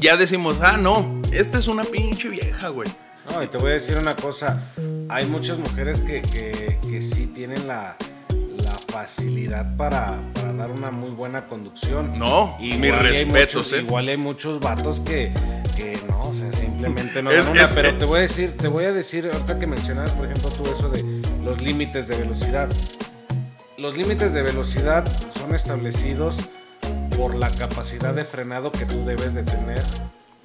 ya 0.00 0.16
decimos, 0.16 0.56
ah, 0.62 0.76
no, 0.76 1.20
esta 1.32 1.58
es 1.58 1.68
una 1.68 1.84
pinche 1.84 2.28
vieja, 2.28 2.68
güey. 2.68 2.88
No, 3.30 3.42
y 3.42 3.46
te 3.48 3.58
voy 3.58 3.70
a 3.70 3.74
decir 3.74 3.96
una 3.98 4.14
cosa. 4.16 4.62
Hay 5.08 5.26
muchas 5.26 5.58
mujeres 5.58 6.00
que, 6.00 6.22
que, 6.22 6.78
que 6.88 7.02
sí 7.02 7.26
tienen 7.34 7.66
la, 7.66 7.96
la 8.64 8.70
facilidad 8.92 9.76
para, 9.76 10.14
para 10.34 10.52
dar 10.52 10.70
una 10.70 10.90
muy 10.90 11.10
buena 11.10 11.44
conducción. 11.46 12.18
No, 12.18 12.56
mis 12.60 12.76
y 12.76 12.82
hay 12.84 12.90
respetos, 12.92 13.72
¿eh? 13.72 13.78
Igual 13.80 14.08
hay 14.08 14.16
muchos 14.16 14.60
vatos 14.60 15.00
que, 15.00 15.32
que 15.76 15.98
no, 16.08 16.22
o 16.22 16.34
sea, 16.34 16.52
simplemente 16.52 17.20
no 17.22 17.30
Es- 17.32 17.44
dan 17.44 17.52
una. 17.52 17.64
es- 17.64 17.70
pero 17.70 17.94
te 17.98 18.04
voy 18.04 18.18
a 18.18 18.22
decir, 18.22 18.56
te 18.56 18.68
voy 18.68 18.84
a 18.84 18.92
decir, 18.92 19.28
ahorita 19.32 19.58
que 19.58 19.66
mencionabas, 19.66 20.12
por 20.14 20.24
ejemplo, 20.26 20.48
tú 20.50 20.64
eso 20.70 20.88
de 20.88 21.04
los 21.44 21.60
límites 21.60 22.06
de 22.08 22.16
velocidad. 22.16 22.68
Los 23.78 23.96
límites 23.96 24.32
de 24.32 24.42
velocidad 24.42 25.04
son 25.38 25.54
establecidos 25.54 26.36
por 27.16 27.34
la 27.34 27.50
capacidad 27.50 28.14
de 28.14 28.24
frenado 28.24 28.72
que 28.72 28.86
tú 28.86 29.04
debes 29.04 29.34
de 29.34 29.42
tener 29.42 29.82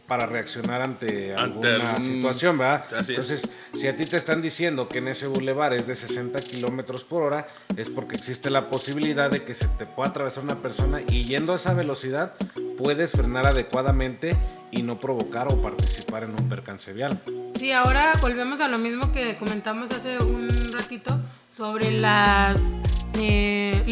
para 0.07 0.25
reaccionar 0.25 0.81
ante, 0.81 1.33
Ante 1.33 1.67
alguna 1.69 1.91
algún- 1.91 2.01
situación, 2.03 2.57
¿verdad? 2.57 2.83
Así 2.93 2.97
es. 3.03 3.09
Entonces, 3.09 3.50
si 3.79 3.88
a 3.88 3.95
ti 3.95 4.05
te 4.05 4.17
están 4.17 4.41
diciendo 4.41 4.89
que 4.89 4.97
en 4.97 5.07
ese 5.07 5.27
bulevar 5.27 5.71
es 5.73 5.88
de 5.88 5.95
60 5.95 6.41
kilómetros 6.41 7.05
por 7.05 7.23
hora, 7.23 7.47
es 7.77 7.88
porque 7.88 8.17
existe 8.17 8.50
la 8.50 8.69
posibilidad 8.69 9.31
de 9.31 9.43
que 9.43 9.55
se 9.55 9.67
te 9.69 9.85
pueda 9.85 10.09
atravesar 10.09 10.43
una 10.43 10.55
persona 10.57 11.00
y 11.07 11.23
yendo 11.23 11.53
a 11.53 11.55
esa 11.55 11.73
velocidad 11.73 12.33
puedes 12.77 13.11
frenar 13.11 13.47
adecuadamente 13.47 14.35
y 14.71 14.83
no 14.83 15.00
provocar 15.00 15.47
o 15.47 15.61
participar 15.61 16.23
en 16.23 16.31
un 16.31 16.50
percance 16.50 16.91
vial. 16.91 17.17
Sí, 17.57 17.71
ahora 17.71 18.11
volvemos 18.21 18.59
a 18.59 18.67
lo 18.67 18.77
mismo 18.77 19.13
que 19.13 19.38
comentamos 19.38 19.91
hace 19.91 20.17
un 20.17 20.50
ratito 20.73 21.17
sobre 21.55 21.91
las 21.91 22.57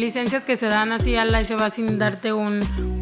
licencias 0.00 0.44
que 0.44 0.56
se 0.56 0.66
dan 0.66 0.92
así 0.92 1.16
a 1.16 1.24
la 1.24 1.40
y 1.40 1.44
se 1.44 1.54
va 1.56 1.70
sin 1.70 1.98
darte 1.98 2.32
un, 2.32 2.60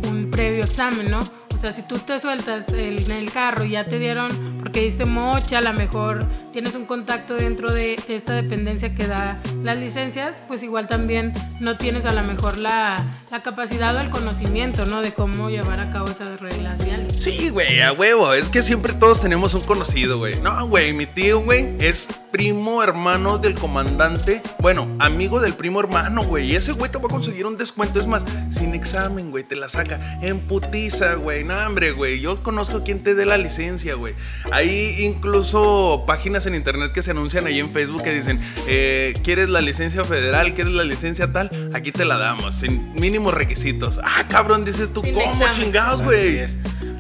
un 0.09 0.31
previo 0.31 0.65
examen, 0.65 1.11
¿no? 1.11 1.21
O 1.21 1.61
sea, 1.61 1.73
si 1.73 1.83
tú 1.83 1.97
te 1.99 2.19
sueltas 2.19 2.69
el- 2.69 3.01
en 3.11 3.11
el 3.19 3.33
carro 3.33 3.65
y 3.65 3.71
ya 3.71 3.85
te 3.85 3.99
dieron, 3.99 4.29
porque 4.63 4.81
diste 4.83 5.05
mocha, 5.05 5.59
a 5.59 5.63
lo 5.63 5.73
mejor 5.73 6.21
tienes 6.59 6.75
un 6.75 6.87
contacto 6.87 7.37
dentro 7.37 7.73
de 7.73 7.97
esta 8.09 8.33
dependencia 8.33 8.93
que 8.93 9.07
da 9.07 9.41
las 9.63 9.79
licencias, 9.79 10.35
pues 10.49 10.65
igual 10.65 10.89
también 10.89 11.33
no 11.61 11.77
tienes 11.77 12.05
a 12.05 12.13
lo 12.13 12.25
mejor 12.25 12.59
la, 12.59 13.05
capacidad 13.45 13.95
o 13.95 14.01
el 14.01 14.11
conocimiento, 14.11 14.85
¿no? 14.87 15.01
De 15.01 15.13
cómo 15.13 15.51
llevar 15.51 15.79
a 15.79 15.93
cabo 15.93 16.09
esas 16.09 16.41
reglas 16.41 16.85
viales. 16.85 17.13
Sí, 17.13 17.51
güey, 17.51 17.81
a 17.81 17.93
huevo. 17.93 18.33
Es 18.33 18.49
que 18.49 18.63
siempre 18.63 18.93
todos 18.93 19.21
tenemos 19.21 19.55
un 19.55 19.61
conocido, 19.61 20.19
güey. 20.19 20.41
No, 20.41 20.67
güey, 20.67 20.93
mi 20.93 21.07
tío, 21.07 21.41
güey, 21.41 21.77
es 21.79 22.09
primo 22.33 22.83
hermano 22.83 23.39
del 23.39 23.55
comandante. 23.55 24.43
Bueno, 24.59 24.89
amigo 24.99 25.41
del 25.41 25.55
primo 25.55 25.79
hermano, 25.79 26.25
güey. 26.25 26.51
Y 26.51 26.57
ese 26.57 26.73
güey 26.73 26.91
te 26.91 26.99
va 26.99 27.05
a 27.05 27.09
conseguir 27.09 27.47
un 27.47 27.57
descuento. 27.57 28.01
Es 28.01 28.07
más, 28.07 28.25
sin 28.51 28.75
examen, 28.75 29.31
güey, 29.31 29.45
te 29.45 29.55
la 29.55 29.69
saca. 29.69 30.19
En 30.23 30.41
putiza, 30.41 31.15
güey. 31.15 31.45
No, 31.45 31.55
hombre, 31.67 31.93
güey. 31.93 32.21
Yo 32.21 32.43
conozco 32.43 32.83
quien 32.83 33.03
te 33.03 33.15
dé 33.15 33.27
la 33.27 33.39
licencia, 33.39 33.95
güey. 33.95 34.15
Hay 34.51 35.05
incluso 35.05 36.05
páginas 36.07 36.47
en 36.49 36.57
internet 36.57 36.93
que 36.93 37.03
se 37.03 37.13
anuncian 37.13 37.47
ahí 37.47 37.61
en 37.61 37.71
Facebook 37.71 38.03
que 38.03 38.13
dicen, 38.13 38.41
eh, 38.67 39.15
¿quieres 39.23 39.49
la 39.49 39.61
licencia 39.61 40.03
federal? 40.05 40.55
¿Quieres 40.55 40.73
la 40.73 40.85
licencia 40.85 41.33
tal? 41.33 41.71
Aquí 41.75 41.93
te 41.93 42.05
la 42.05 42.19
damos, 42.19 42.57
sin 42.57 42.93
mínimos 42.95 43.33
requisitos. 43.35 44.01
Ah, 44.03 44.25
cabrón, 44.29 44.65
dices 44.65 44.93
tú, 44.93 45.03
Sin 45.03 45.15
¿cómo 45.15 45.31
examen. 45.33 45.53
chingados, 45.55 46.03
güey? 46.03 46.45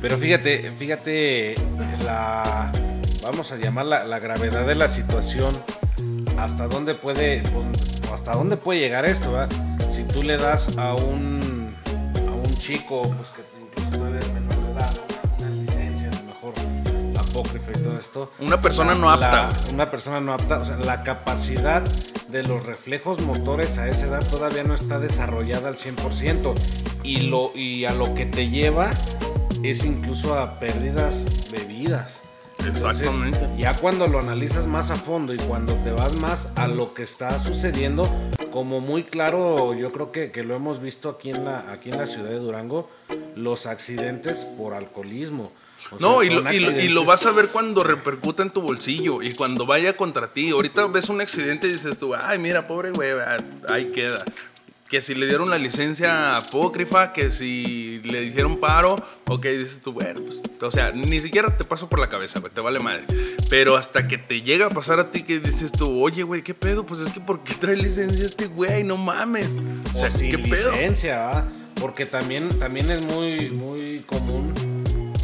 Pero 0.00 0.16
fíjate, 0.18 0.70
fíjate 0.78 1.54
la 2.04 2.70
vamos 3.22 3.50
a 3.52 3.56
llamar 3.56 3.84
la, 3.86 4.04
la 4.04 4.18
gravedad 4.20 4.66
de 4.66 4.74
la 4.74 4.88
situación. 4.88 5.52
Hasta 6.38 6.68
dónde 6.68 6.94
puede, 6.94 7.42
hasta 8.14 8.32
dónde 8.32 8.56
puede 8.56 8.78
llegar 8.80 9.04
esto, 9.06 9.32
¿verdad? 9.32 9.50
Si 9.94 10.04
tú 10.04 10.22
le 10.22 10.36
das 10.36 10.78
a 10.78 10.94
un 10.94 11.74
a 12.26 12.30
un 12.32 12.54
chico, 12.56 13.02
pues 13.18 13.30
que 13.30 13.42
incluso 13.60 14.04
no 14.04 14.10
apócrifa 17.40 17.70
y 17.78 17.82
todo 17.82 17.98
esto. 17.98 18.32
Una 18.40 18.60
persona 18.60 18.92
la- 18.94 18.98
no 18.98 19.10
apta, 19.10 19.30
la- 19.48 19.48
una 19.72 19.90
persona 19.90 20.20
no 20.20 20.32
apta, 20.32 20.58
o 20.60 20.64
sea, 20.64 20.76
la 20.76 21.02
capacidad 21.02 21.82
de 22.28 22.42
los 22.42 22.64
reflejos 22.64 23.20
motores 23.20 23.78
a 23.78 23.88
esa 23.88 24.06
edad 24.06 24.26
todavía 24.28 24.64
no 24.64 24.74
está 24.74 24.98
desarrollada 24.98 25.68
al 25.68 25.76
100% 25.76 26.54
y, 27.02 27.20
lo, 27.22 27.52
y 27.54 27.84
a 27.84 27.92
lo 27.92 28.14
que 28.14 28.26
te 28.26 28.50
lleva 28.50 28.90
es 29.62 29.84
incluso 29.84 30.38
a 30.38 30.58
pérdidas 30.58 31.50
de 31.50 31.64
vidas. 31.64 32.20
Entonces, 32.66 33.08
ya 33.56 33.72
cuando 33.74 34.08
lo 34.08 34.18
analizas 34.18 34.66
más 34.66 34.90
a 34.90 34.96
fondo 34.96 35.32
y 35.32 35.36
cuando 35.38 35.74
te 35.76 35.90
vas 35.92 36.12
más 36.16 36.50
a 36.56 36.66
lo 36.68 36.92
que 36.92 37.04
está 37.04 37.38
sucediendo, 37.40 38.10
como 38.52 38.80
muy 38.80 39.04
claro, 39.04 39.74
yo 39.74 39.92
creo 39.92 40.10
que, 40.12 40.30
que 40.32 40.42
lo 40.42 40.54
hemos 40.56 40.80
visto 40.80 41.08
aquí 41.08 41.30
en, 41.30 41.44
la, 41.44 41.70
aquí 41.72 41.90
en 41.90 41.98
la 41.98 42.06
ciudad 42.06 42.28
de 42.30 42.38
Durango, 42.40 42.90
los 43.36 43.66
accidentes 43.66 44.44
por 44.44 44.74
alcoholismo. 44.74 45.44
O 45.90 45.98
No, 45.98 46.20
sea, 46.20 46.30
y 46.30 46.34
lo, 46.34 46.40
y, 46.52 46.58
lo, 46.58 46.70
y 46.70 46.88
lo 46.88 47.02
accidentes- 47.02 47.06
vas 47.06 47.26
a 47.26 47.32
ver 47.32 47.48
cuando 47.48 47.82
repercuta 47.82 48.42
en 48.42 48.50
tu 48.50 48.60
bolsillo 48.60 49.22
y 49.22 49.32
cuando 49.32 49.64
vaya 49.66 49.96
contra 49.96 50.28
ti. 50.28 50.50
Ahorita 50.50 50.86
ves 50.86 51.08
un 51.08 51.20
accidente 51.20 51.66
y 51.66 51.72
dices 51.72 51.98
tú, 51.98 52.14
ay, 52.14 52.38
mira, 52.38 52.66
pobre 52.66 52.90
güey, 52.90 53.12
ah, 53.12 53.36
ahí 53.68 53.92
queda. 53.92 54.22
Que 54.90 55.02
si 55.02 55.14
le 55.14 55.26
dieron 55.26 55.50
la 55.50 55.58
licencia 55.58 56.36
apócrifa, 56.38 57.12
que 57.12 57.30
si 57.30 58.00
le 58.04 58.24
hicieron 58.24 58.56
paro, 58.58 58.96
ok, 59.26 59.44
dices 59.44 59.80
tú, 59.84 59.92
bueno, 59.92 60.20
pues, 60.22 60.40
o 60.62 60.70
sea, 60.70 60.92
ni 60.92 61.20
siquiera 61.20 61.54
te 61.58 61.64
pasó 61.64 61.90
por 61.90 61.98
la 61.98 62.08
cabeza, 62.08 62.40
güey, 62.40 62.50
te 62.50 62.62
vale 62.62 62.80
madre. 62.80 63.04
Pero 63.50 63.76
hasta 63.76 64.08
que 64.08 64.16
te 64.16 64.40
llega 64.40 64.66
a 64.66 64.70
pasar 64.70 64.98
a 64.98 65.10
ti 65.10 65.24
que 65.24 65.40
dices 65.40 65.72
tú, 65.72 66.02
oye, 66.02 66.22
güey, 66.22 66.40
¿qué 66.42 66.54
pedo? 66.54 66.86
Pues 66.86 67.00
es 67.00 67.12
que 67.12 67.20
¿por 67.20 67.44
qué 67.44 67.52
trae 67.54 67.76
licencia 67.76 68.24
este 68.24 68.46
güey? 68.46 68.82
No 68.82 68.96
mames. 68.96 69.48
O 69.94 69.98
sea, 69.98 70.08
o 70.08 70.10
sin 70.10 70.30
¿qué 70.30 70.38
pedo? 70.38 70.70
licencia, 70.72 71.18
¿va? 71.18 71.48
Porque 71.78 72.06
también, 72.06 72.48
también 72.58 72.90
es 72.90 73.06
muy, 73.12 73.50
muy 73.50 74.00
común 74.06 74.54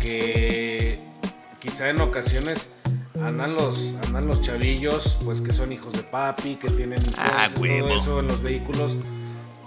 que 0.04 0.98
quizá 1.60 1.88
en 1.88 2.00
ocasiones 2.02 2.68
andan 3.22 3.54
los, 3.54 3.96
andan 4.06 4.26
los 4.26 4.42
chavillos, 4.42 5.16
pues 5.24 5.40
que 5.40 5.50
son 5.52 5.72
hijos 5.72 5.94
de 5.94 6.02
papi, 6.02 6.56
que 6.56 6.68
tienen 6.70 6.98
Ah, 7.16 7.48
todo 7.54 7.64
eso 7.90 8.20
en 8.20 8.28
los 8.28 8.42
vehículos 8.42 8.96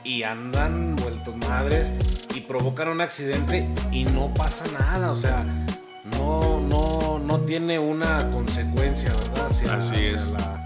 y 0.03 0.22
andan 0.24 0.96
vueltos 0.98 1.36
madres 1.38 1.88
y 2.36 2.41
provocan 2.41 2.89
un 2.89 3.01
accidente 3.01 3.67
y 3.91 4.03
no 4.06 4.32
pasa 4.36 4.63
nada, 4.79 5.12
o 5.12 5.15
sea, 5.15 5.44
no, 6.17 6.60
no, 6.62 7.20
no 7.20 7.39
tiene 7.41 7.79
una 7.79 8.29
consecuencia, 8.32 9.10
¿verdad? 9.10 9.48
Hacia, 9.50 9.74
Así 9.74 9.91
hacia 9.96 10.15
es. 10.15 10.27
la 10.27 10.57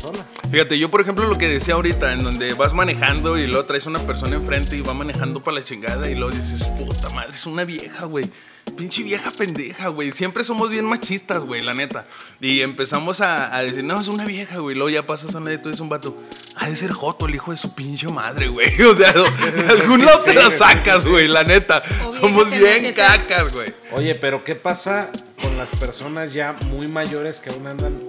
persona. 0.00 0.24
Fíjate, 0.50 0.78
yo 0.78 0.90
por 0.90 1.00
ejemplo 1.00 1.26
lo 1.26 1.38
que 1.38 1.48
decía 1.48 1.74
ahorita, 1.74 2.12
en 2.12 2.22
donde 2.24 2.54
vas 2.54 2.72
manejando 2.72 3.38
y 3.38 3.46
luego 3.46 3.64
traes 3.64 3.86
una 3.86 4.00
persona 4.00 4.36
enfrente 4.36 4.76
y 4.76 4.80
va 4.80 4.94
manejando 4.94 5.42
para 5.42 5.58
la 5.58 5.64
chingada 5.64 6.10
y 6.10 6.14
luego 6.14 6.32
dices, 6.32 6.64
puta 6.78 7.10
madre, 7.10 7.32
es 7.32 7.46
una 7.46 7.64
vieja, 7.64 8.04
güey. 8.06 8.30
Pinche 8.76 9.02
vieja 9.02 9.30
pendeja, 9.30 9.88
güey. 9.88 10.12
Siempre 10.12 10.44
somos 10.44 10.70
bien 10.70 10.84
machistas, 10.84 11.42
güey, 11.42 11.60
la 11.60 11.74
neta. 11.74 12.06
Y 12.40 12.60
empezamos 12.60 13.20
a, 13.20 13.54
a 13.54 13.62
decir, 13.62 13.82
no, 13.82 14.00
es 14.00 14.06
una 14.06 14.24
vieja, 14.24 14.58
güey. 14.58 14.76
Luego 14.76 14.90
ya 14.90 15.06
pasas 15.06 15.34
a 15.34 15.38
una 15.38 15.50
de 15.50 15.58
tú 15.58 15.70
es 15.70 15.80
un 15.80 15.88
vato. 15.88 16.16
Ha 16.56 16.68
de 16.68 16.76
ser 16.76 16.92
Joto, 16.92 17.26
el 17.26 17.34
hijo 17.34 17.50
de 17.50 17.56
su 17.56 17.74
pinche 17.74 18.08
madre, 18.08 18.48
güey. 18.48 18.70
O 18.90 18.96
sea, 18.96 19.12
de 19.12 19.66
algún 19.68 20.04
lado 20.04 20.22
te 20.24 20.34
la 20.34 20.50
sacas, 20.50 21.06
güey, 21.06 21.26
la 21.26 21.42
neta. 21.42 21.82
Somos 22.12 22.48
bien 22.50 22.92
cacas, 22.92 23.52
güey. 23.52 23.74
Oye, 23.92 24.14
pero 24.14 24.44
¿qué 24.44 24.54
pasa 24.54 25.10
con 25.42 25.56
las 25.56 25.70
personas 25.70 26.32
ya 26.32 26.54
muy 26.68 26.86
mayores 26.86 27.40
que 27.40 27.50
aún 27.50 27.66
andan 27.66 28.00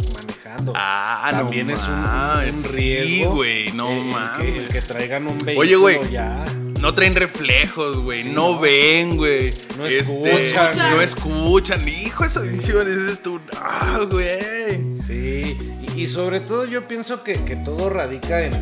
manejando? 0.44 0.74
Ah, 0.76 1.30
no 1.34 1.38
También 1.40 1.70
es 1.70 1.88
un, 1.88 2.56
un 2.56 2.64
sí, 2.64 2.68
riesgo. 2.70 3.36
güey, 3.36 3.72
no 3.74 3.92
el- 3.92 4.04
que- 4.04 4.12
mames. 4.12 4.46
el 4.64 4.68
que 4.68 4.82
traigan 4.82 5.28
un 5.28 5.38
vehículo 5.40 5.60
Oye, 5.60 5.76
güey. 5.76 6.12
ya. 6.12 6.44
No 6.82 6.96
traen 6.96 7.14
reflejos, 7.14 8.00
güey. 8.00 8.24
Sí, 8.24 8.30
no, 8.30 8.54
no. 8.56 8.60
ven, 8.60 9.16
güey. 9.16 9.48
Este, 9.48 9.78
No 9.78 9.86
escuchan. 9.86 10.78
No 10.78 11.02
escuchan. 11.02 11.88
Hijo, 11.88 12.26
eso 12.26 12.42
dices 12.42 13.22
tú. 13.22 13.40
Ah, 13.56 14.00
güey. 14.10 14.82
Sí, 15.06 15.58
y, 15.96 16.02
y 16.02 16.08
sobre 16.08 16.40
todo 16.40 16.66
yo 16.66 16.88
pienso 16.88 17.24
que, 17.24 17.34
que 17.34 17.56
todo 17.58 17.90
radica 17.92 18.44
en, 18.44 18.54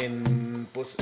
en, 0.00 0.68
pues, 0.72 0.94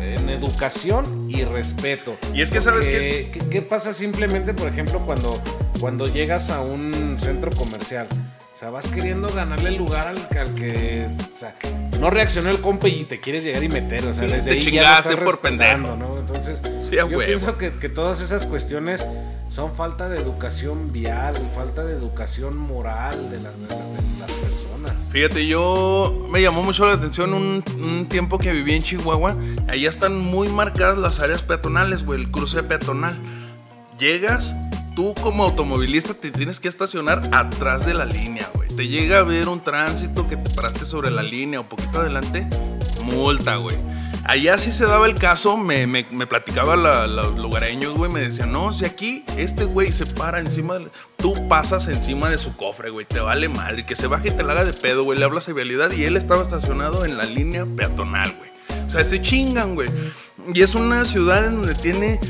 en 0.00 0.28
educación 0.30 1.28
y 1.30 1.44
respeto. 1.44 2.16
Y 2.34 2.42
es 2.42 2.50
que, 2.50 2.60
¿sabes 2.60 2.86
Porque, 2.86 3.30
¿qué? 3.32 3.48
qué 3.48 3.62
pasa 3.62 3.92
simplemente, 3.94 4.52
por 4.52 4.66
ejemplo, 4.66 4.98
cuando, 5.06 5.40
cuando 5.78 6.06
llegas 6.06 6.50
a 6.50 6.60
un 6.60 7.18
centro 7.20 7.52
comercial? 7.52 8.08
O 8.60 8.62
sea, 8.62 8.68
vas 8.68 8.88
queriendo 8.88 9.26
ganarle 9.30 9.70
el 9.70 9.76
lugar 9.76 10.08
al, 10.08 10.18
al 10.38 10.54
que 10.54 11.06
o 11.08 11.38
sea, 11.38 11.54
no 11.98 12.10
reaccionó 12.10 12.50
el 12.50 12.60
compa 12.60 12.88
y 12.88 13.04
te 13.04 13.18
quieres 13.18 13.42
llegar 13.42 13.64
y 13.64 13.70
meter. 13.70 14.06
O 14.06 14.12
sea, 14.12 14.24
desde 14.24 14.42
te 14.42 14.50
ahí 14.50 14.60
chingaste 14.66 15.16
por 15.16 15.38
pendejo. 15.40 15.96
¿no? 15.96 16.18
Entonces, 16.18 16.58
Sí, 16.90 16.96
yo 16.96 17.06
huevo. 17.06 17.22
pienso 17.24 17.56
que, 17.56 17.70
que 17.72 17.88
todas 17.88 18.20
esas 18.20 18.44
cuestiones 18.44 19.02
son 19.48 19.74
falta 19.74 20.10
de 20.10 20.18
educación 20.20 20.92
vial, 20.92 21.36
falta 21.56 21.84
de 21.86 21.94
educación 21.94 22.58
moral 22.60 23.30
de 23.30 23.40
las, 23.40 23.58
de 23.58 23.66
las- 23.68 23.78
de 23.78 24.18
las 24.20 24.30
personas. 24.30 24.92
Fíjate, 25.10 25.46
yo 25.46 26.26
me 26.30 26.42
llamó 26.42 26.62
mucho 26.62 26.84
la 26.84 26.92
atención 26.92 27.32
un, 27.32 27.64
un 27.82 28.08
tiempo 28.10 28.38
que 28.38 28.52
viví 28.52 28.74
en 28.74 28.82
Chihuahua. 28.82 29.36
Allá 29.68 29.88
están 29.88 30.18
muy 30.18 30.48
marcadas 30.50 30.98
las 30.98 31.18
áreas 31.20 31.40
peatonales, 31.40 32.04
güey, 32.04 32.20
el 32.20 32.30
cruce 32.30 32.62
peatonal. 32.62 33.16
Llegas, 33.98 34.54
tú 35.00 35.14
como 35.22 35.44
automovilista 35.44 36.12
te 36.12 36.30
tienes 36.30 36.60
que 36.60 36.68
estacionar 36.68 37.30
atrás 37.32 37.86
de 37.86 37.94
la 37.94 38.04
línea, 38.04 38.46
güey. 38.52 38.68
Te 38.68 38.86
llega 38.86 39.20
a 39.20 39.22
ver 39.22 39.48
un 39.48 39.60
tránsito 39.64 40.28
que 40.28 40.36
te 40.36 40.50
paraste 40.50 40.84
sobre 40.84 41.10
la 41.10 41.22
línea 41.22 41.60
o 41.60 41.62
poquito 41.66 42.00
adelante, 42.00 42.46
multa, 43.04 43.56
güey. 43.56 43.76
Allá 44.26 44.58
sí 44.58 44.72
se 44.72 44.84
daba 44.84 45.06
el 45.06 45.14
caso, 45.14 45.56
me, 45.56 45.86
me, 45.86 46.04
platicaba 46.26 46.76
la- 46.76 47.06
la- 47.06 47.22
los 47.22 47.38
lugareños, 47.38 47.94
güey, 47.94 48.12
me 48.12 48.20
decían, 48.20 48.52
no, 48.52 48.74
si 48.74 48.84
aquí 48.84 49.24
este 49.38 49.64
güey 49.64 49.90
se 49.90 50.04
para 50.04 50.38
encima, 50.38 50.74
del- 50.74 50.90
tú 51.16 51.48
pasas 51.48 51.88
encima 51.88 52.28
de 52.28 52.36
su 52.36 52.54
cofre, 52.54 52.90
güey, 52.90 53.06
te 53.06 53.20
vale 53.20 53.48
madre, 53.48 53.86
que 53.86 53.96
se 53.96 54.06
baje 54.06 54.28
y 54.28 54.32
te 54.32 54.42
la 54.42 54.52
haga 54.52 54.66
de 54.66 54.74
pedo, 54.74 55.02
güey, 55.04 55.18
le 55.18 55.24
hablas 55.24 55.46
de 55.46 55.54
vialidad 55.54 55.90
y 55.92 56.04
él 56.04 56.18
estaba 56.18 56.42
estacionado 56.42 57.06
en 57.06 57.16
la 57.16 57.24
línea 57.24 57.64
peatonal, 57.74 58.34
güey. 58.36 58.50
O 58.86 58.90
sea, 58.90 59.02
se 59.06 59.22
chingan, 59.22 59.74
güey. 59.76 59.88
Y 60.52 60.60
es 60.60 60.74
una 60.74 61.04
ciudad 61.06 61.46
en 61.46 61.56
donde 61.62 61.74
tiene 61.74 62.20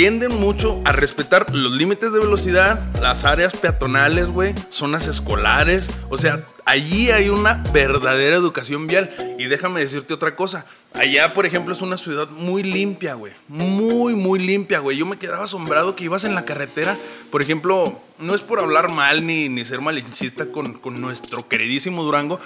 tienden 0.00 0.40
mucho 0.40 0.80
a 0.86 0.92
respetar 0.92 1.54
los 1.54 1.72
límites 1.72 2.10
de 2.10 2.20
velocidad, 2.20 2.80
las 3.02 3.24
áreas 3.24 3.54
peatonales, 3.54 4.28
güey, 4.30 4.54
zonas 4.70 5.06
escolares. 5.06 5.90
O 6.08 6.16
sea, 6.16 6.46
allí 6.64 7.10
hay 7.10 7.28
una 7.28 7.62
verdadera 7.74 8.34
educación 8.34 8.86
vial. 8.86 9.14
Y 9.38 9.44
déjame 9.44 9.80
decirte 9.80 10.14
otra 10.14 10.34
cosa. 10.34 10.64
Allá, 10.94 11.34
por 11.34 11.44
ejemplo, 11.44 11.74
es 11.74 11.82
una 11.82 11.98
ciudad 11.98 12.30
muy 12.30 12.62
limpia, 12.62 13.12
güey. 13.12 13.34
Muy, 13.46 14.14
muy 14.14 14.38
limpia, 14.38 14.78
güey. 14.78 14.96
Yo 14.96 15.04
me 15.04 15.18
quedaba 15.18 15.44
asombrado 15.44 15.94
que 15.94 16.04
ibas 16.04 16.24
en 16.24 16.34
la 16.34 16.46
carretera. 16.46 16.96
Por 17.30 17.42
ejemplo, 17.42 18.00
no 18.18 18.34
es 18.34 18.40
por 18.40 18.58
hablar 18.58 18.90
mal 18.90 19.26
ni, 19.26 19.50
ni 19.50 19.66
ser 19.66 19.82
malinchista 19.82 20.46
con, 20.46 20.78
con 20.78 20.98
nuestro 21.02 21.46
queridísimo 21.46 22.04
Durango. 22.04 22.40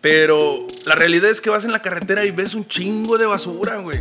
Pero 0.00 0.64
la 0.86 0.94
realidad 0.94 1.28
es 1.28 1.40
que 1.40 1.50
vas 1.50 1.64
en 1.64 1.72
la 1.72 1.82
carretera 1.82 2.24
y 2.24 2.30
ves 2.30 2.54
un 2.54 2.68
chingo 2.68 3.18
de 3.18 3.26
basura, 3.26 3.78
güey. 3.78 3.98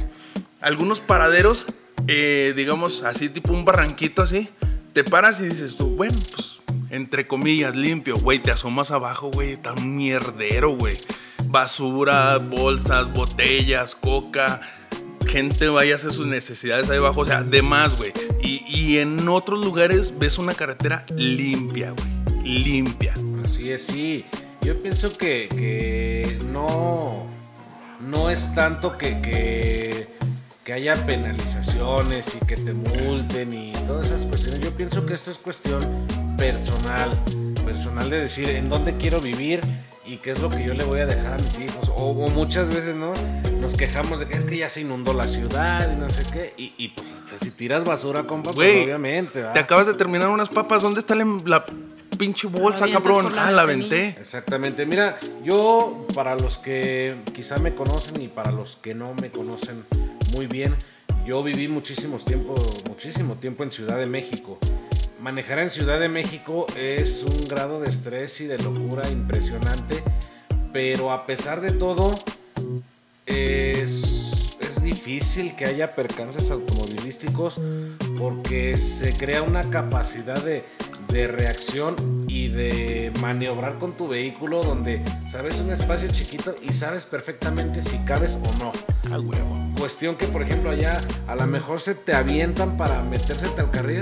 Algunos 0.61 0.99
paraderos 0.99 1.65
eh, 2.07 2.53
digamos, 2.55 3.03
así 3.03 3.29
tipo 3.29 3.53
un 3.53 3.65
barranquito 3.65 4.21
así, 4.21 4.49
te 4.93 5.03
paras 5.03 5.39
y 5.39 5.43
dices 5.43 5.75
tú, 5.77 5.87
bueno, 5.95 6.17
pues, 6.31 6.59
entre 6.89 7.27
comillas, 7.27 7.75
limpio, 7.75 8.17
güey, 8.17 8.39
te 8.39 8.51
asomas 8.51 8.91
abajo, 8.91 9.29
güey, 9.31 9.53
está 9.53 9.73
mierdero, 9.75 10.71
güey. 10.75 10.97
Basura, 11.45 12.37
bolsas, 12.37 13.11
botellas, 13.13 13.95
coca, 13.95 14.61
gente 15.27 15.69
vaya 15.69 15.93
a 15.93 15.95
hacer 15.95 16.11
sus 16.11 16.27
necesidades 16.27 16.89
ahí 16.89 16.97
abajo, 16.97 17.21
o 17.21 17.25
sea, 17.25 17.43
de 17.43 17.61
más, 17.61 17.97
güey. 17.97 18.11
Y, 18.41 18.63
y, 18.67 18.97
en 18.97 19.27
otros 19.29 19.63
lugares 19.63 20.17
ves 20.17 20.37
una 20.37 20.53
carretera 20.53 21.05
limpia, 21.15 21.91
güey, 21.91 22.43
limpia. 22.43 23.13
Así 23.45 23.71
es, 23.71 23.85
sí. 23.85 24.25
Yo 24.61 24.81
pienso 24.81 25.15
que, 25.17 25.47
que 25.49 26.39
no, 26.51 27.25
no 28.01 28.29
es 28.29 28.53
tanto 28.53 28.97
que, 28.97 29.21
que 29.21 30.07
que 30.69 30.73
haya 30.73 30.93
penalizaciones 31.03 32.35
y 32.39 32.45
que 32.45 32.55
te 32.55 32.73
multen 32.73 33.55
y 33.55 33.71
todas 33.87 34.05
esas 34.05 34.23
cuestiones. 34.27 34.59
Yo 34.59 34.69
pienso 34.69 35.03
que 35.03 35.15
esto 35.15 35.31
es 35.31 35.39
cuestión 35.39 35.83
personal, 36.37 37.17
personal 37.65 38.07
de 38.07 38.19
decir 38.19 38.47
en 38.49 38.69
dónde 38.69 38.95
quiero 38.95 39.19
vivir 39.19 39.61
y 40.05 40.17
qué 40.17 40.29
es 40.29 40.39
lo 40.39 40.51
que 40.51 40.63
yo 40.63 40.75
le 40.75 40.83
voy 40.83 40.99
a 40.99 41.07
dejar 41.07 41.33
a 41.33 41.37
mis 41.37 41.57
hijos. 41.57 41.91
O, 41.95 42.13
muchas 42.29 42.67
veces, 42.69 42.95
¿no? 42.95 43.13
Nos 43.59 43.75
quejamos 43.75 44.19
de 44.19 44.27
que 44.27 44.37
es 44.37 44.45
que 44.45 44.57
ya 44.57 44.69
se 44.69 44.81
inundó 44.81 45.11
la 45.13 45.27
ciudad 45.27 45.91
y 45.91 45.99
no 45.99 46.07
sé 46.07 46.23
qué. 46.31 46.53
Y, 46.55 46.89
pues 46.89 47.07
si 47.41 47.49
tiras 47.49 47.83
basura, 47.83 48.25
compa, 48.25 48.51
pues 48.51 48.85
obviamente. 48.85 49.43
Te 49.51 49.59
acabas 49.59 49.87
de 49.87 49.95
terminar 49.95 50.29
unas 50.29 50.49
papas, 50.49 50.83
¿dónde 50.83 50.99
está 50.99 51.15
la, 51.15 51.65
pinche 52.19 52.47
bolsa, 52.47 52.87
cabrón? 52.87 53.25
Ah, 53.39 53.49
la 53.49 53.65
venté. 53.65 54.09
Exactamente. 54.19 54.85
Mira, 54.85 55.17
yo, 55.43 56.05
para 56.13 56.35
los 56.35 56.59
que 56.59 57.15
quizá 57.33 57.57
me 57.57 57.73
conocen 57.73 58.21
y 58.21 58.27
para 58.27 58.51
los 58.51 58.77
que 58.77 58.93
no 58.93 59.15
me 59.19 59.31
conocen 59.31 59.83
muy 60.31 60.47
bien. 60.47 60.75
Yo 61.25 61.43
viví 61.43 61.67
muchísimos 61.67 62.25
tiempo, 62.25 62.55
muchísimo 62.87 63.35
tiempo 63.35 63.63
en 63.63 63.71
Ciudad 63.71 63.97
de 63.97 64.05
México. 64.05 64.57
Manejar 65.21 65.59
en 65.59 65.69
Ciudad 65.69 65.99
de 65.99 66.09
México 66.09 66.65
es 66.77 67.23
un 67.23 67.47
grado 67.47 67.81
de 67.81 67.89
estrés 67.89 68.39
y 68.41 68.47
de 68.47 68.57
locura 68.57 69.09
impresionante, 69.09 70.01
pero 70.71 71.11
a 71.11 71.25
pesar 71.25 71.61
de 71.61 71.71
todo 71.71 72.17
es, 73.25 74.57
es 74.59 74.81
difícil 74.81 75.55
que 75.55 75.65
haya 75.65 75.93
percances 75.93 76.49
automovilísticos 76.51 77.59
porque 78.17 78.77
se 78.77 79.13
crea 79.13 79.41
una 79.43 79.69
capacidad 79.69 80.41
de, 80.43 80.63
de 81.09 81.27
reacción 81.27 81.95
y 82.27 82.47
de 82.47 83.11
maniobrar 83.21 83.75
con 83.75 83.93
tu 83.93 84.07
vehículo 84.07 84.61
donde 84.61 85.01
sabes 85.31 85.59
un 85.59 85.71
espacio 85.71 86.07
chiquito 86.07 86.55
y 86.61 86.73
sabes 86.73 87.05
perfectamente 87.05 87.83
si 87.83 87.97
cabes 87.99 88.37
o 88.41 88.63
no. 88.63 88.71
Al 89.13 89.21
huevo. 89.21 89.57
Cuestión 89.77 90.15
que, 90.15 90.27
por 90.27 90.41
ejemplo, 90.41 90.69
allá 90.69 90.99
a 91.27 91.35
lo 91.35 91.47
mejor 91.47 91.81
se 91.81 91.95
te 91.95 92.13
avientan 92.13 92.77
para 92.77 93.01
meterse 93.01 93.47
al 93.57 93.71
carril, 93.71 94.01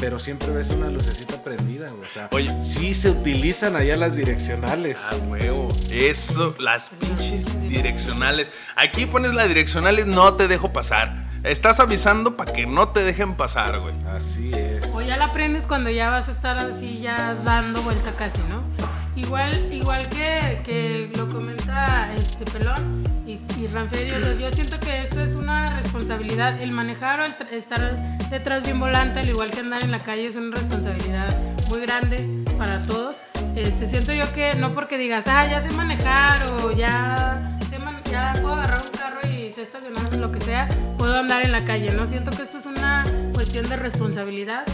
pero 0.00 0.18
siempre 0.18 0.50
ves 0.50 0.70
una 0.70 0.88
lucecita 0.90 1.42
prendida, 1.42 1.90
o 1.92 2.14
sea, 2.14 2.28
Oye, 2.32 2.50
sí 2.62 2.94
se 2.94 3.10
utilizan 3.10 3.76
allá 3.76 3.96
las 3.96 4.16
direccionales. 4.16 4.96
Ah, 5.10 5.16
huevo. 5.28 5.68
Eso, 5.90 6.54
las 6.58 6.90
pinches 6.90 7.44
direccionales. 7.68 8.50
Aquí 8.74 9.06
pones 9.06 9.34
las 9.34 9.48
direccionales, 9.48 10.06
no 10.06 10.34
te 10.34 10.48
dejo 10.48 10.72
pasar. 10.72 11.28
Estás 11.48 11.80
avisando 11.80 12.36
para 12.36 12.52
que 12.52 12.66
no 12.66 12.88
te 12.88 13.02
dejen 13.02 13.34
pasar, 13.34 13.80
güey. 13.80 13.94
Así 14.14 14.52
es. 14.52 14.84
O 14.92 15.00
ya 15.00 15.16
la 15.16 15.32
prendes 15.32 15.66
cuando 15.66 15.88
ya 15.88 16.10
vas 16.10 16.28
a 16.28 16.32
estar 16.32 16.58
así, 16.58 17.00
ya 17.00 17.34
dando 17.42 17.80
vuelta 17.80 18.12
casi, 18.12 18.42
¿no? 18.50 18.62
Igual, 19.16 19.72
igual 19.72 20.06
que, 20.10 20.60
que 20.66 21.10
lo 21.16 21.26
comenta 21.32 22.12
este 22.12 22.44
pelón 22.44 23.02
y, 23.26 23.40
y 23.56 23.68
yo 24.38 24.50
siento 24.52 24.78
que 24.78 25.00
esto 25.00 25.22
es 25.22 25.34
una 25.34 25.74
responsabilidad. 25.80 26.60
El 26.60 26.70
manejar 26.72 27.20
o 27.20 27.24
el 27.24 27.34
estar 27.50 27.96
detrás 28.28 28.64
de 28.64 28.74
un 28.74 28.80
volante, 28.80 29.20
al 29.20 29.28
igual 29.30 29.50
que 29.50 29.60
andar 29.60 29.82
en 29.82 29.90
la 29.90 30.02
calle, 30.02 30.26
es 30.26 30.36
una 30.36 30.54
responsabilidad 30.54 31.34
muy 31.70 31.80
grande 31.80 32.44
para 32.58 32.82
todos. 32.82 33.16
Este, 33.56 33.86
siento 33.86 34.12
yo 34.12 34.30
que 34.34 34.52
no 34.52 34.74
porque 34.74 34.98
digas, 34.98 35.26
ah, 35.26 35.46
ya 35.46 35.62
sé 35.62 35.70
manejar 35.70 36.40
o 36.62 36.72
ya, 36.72 37.58
ya 38.10 38.32
puedo 38.34 38.54
agarrar 38.54 38.82
un 38.82 38.97
sé 39.58 39.62
estacionar, 39.64 40.14
lo 40.14 40.30
que 40.30 40.40
sea, 40.40 40.68
puedo 40.98 41.18
andar 41.18 41.42
en 41.42 41.50
la 41.50 41.64
calle, 41.64 41.92
¿no? 41.92 42.06
Siento 42.06 42.30
que 42.30 42.42
esto 42.42 42.58
es 42.58 42.66
una 42.66 43.04
cuestión 43.34 43.68
de 43.68 43.76
responsabilidad 43.76 44.64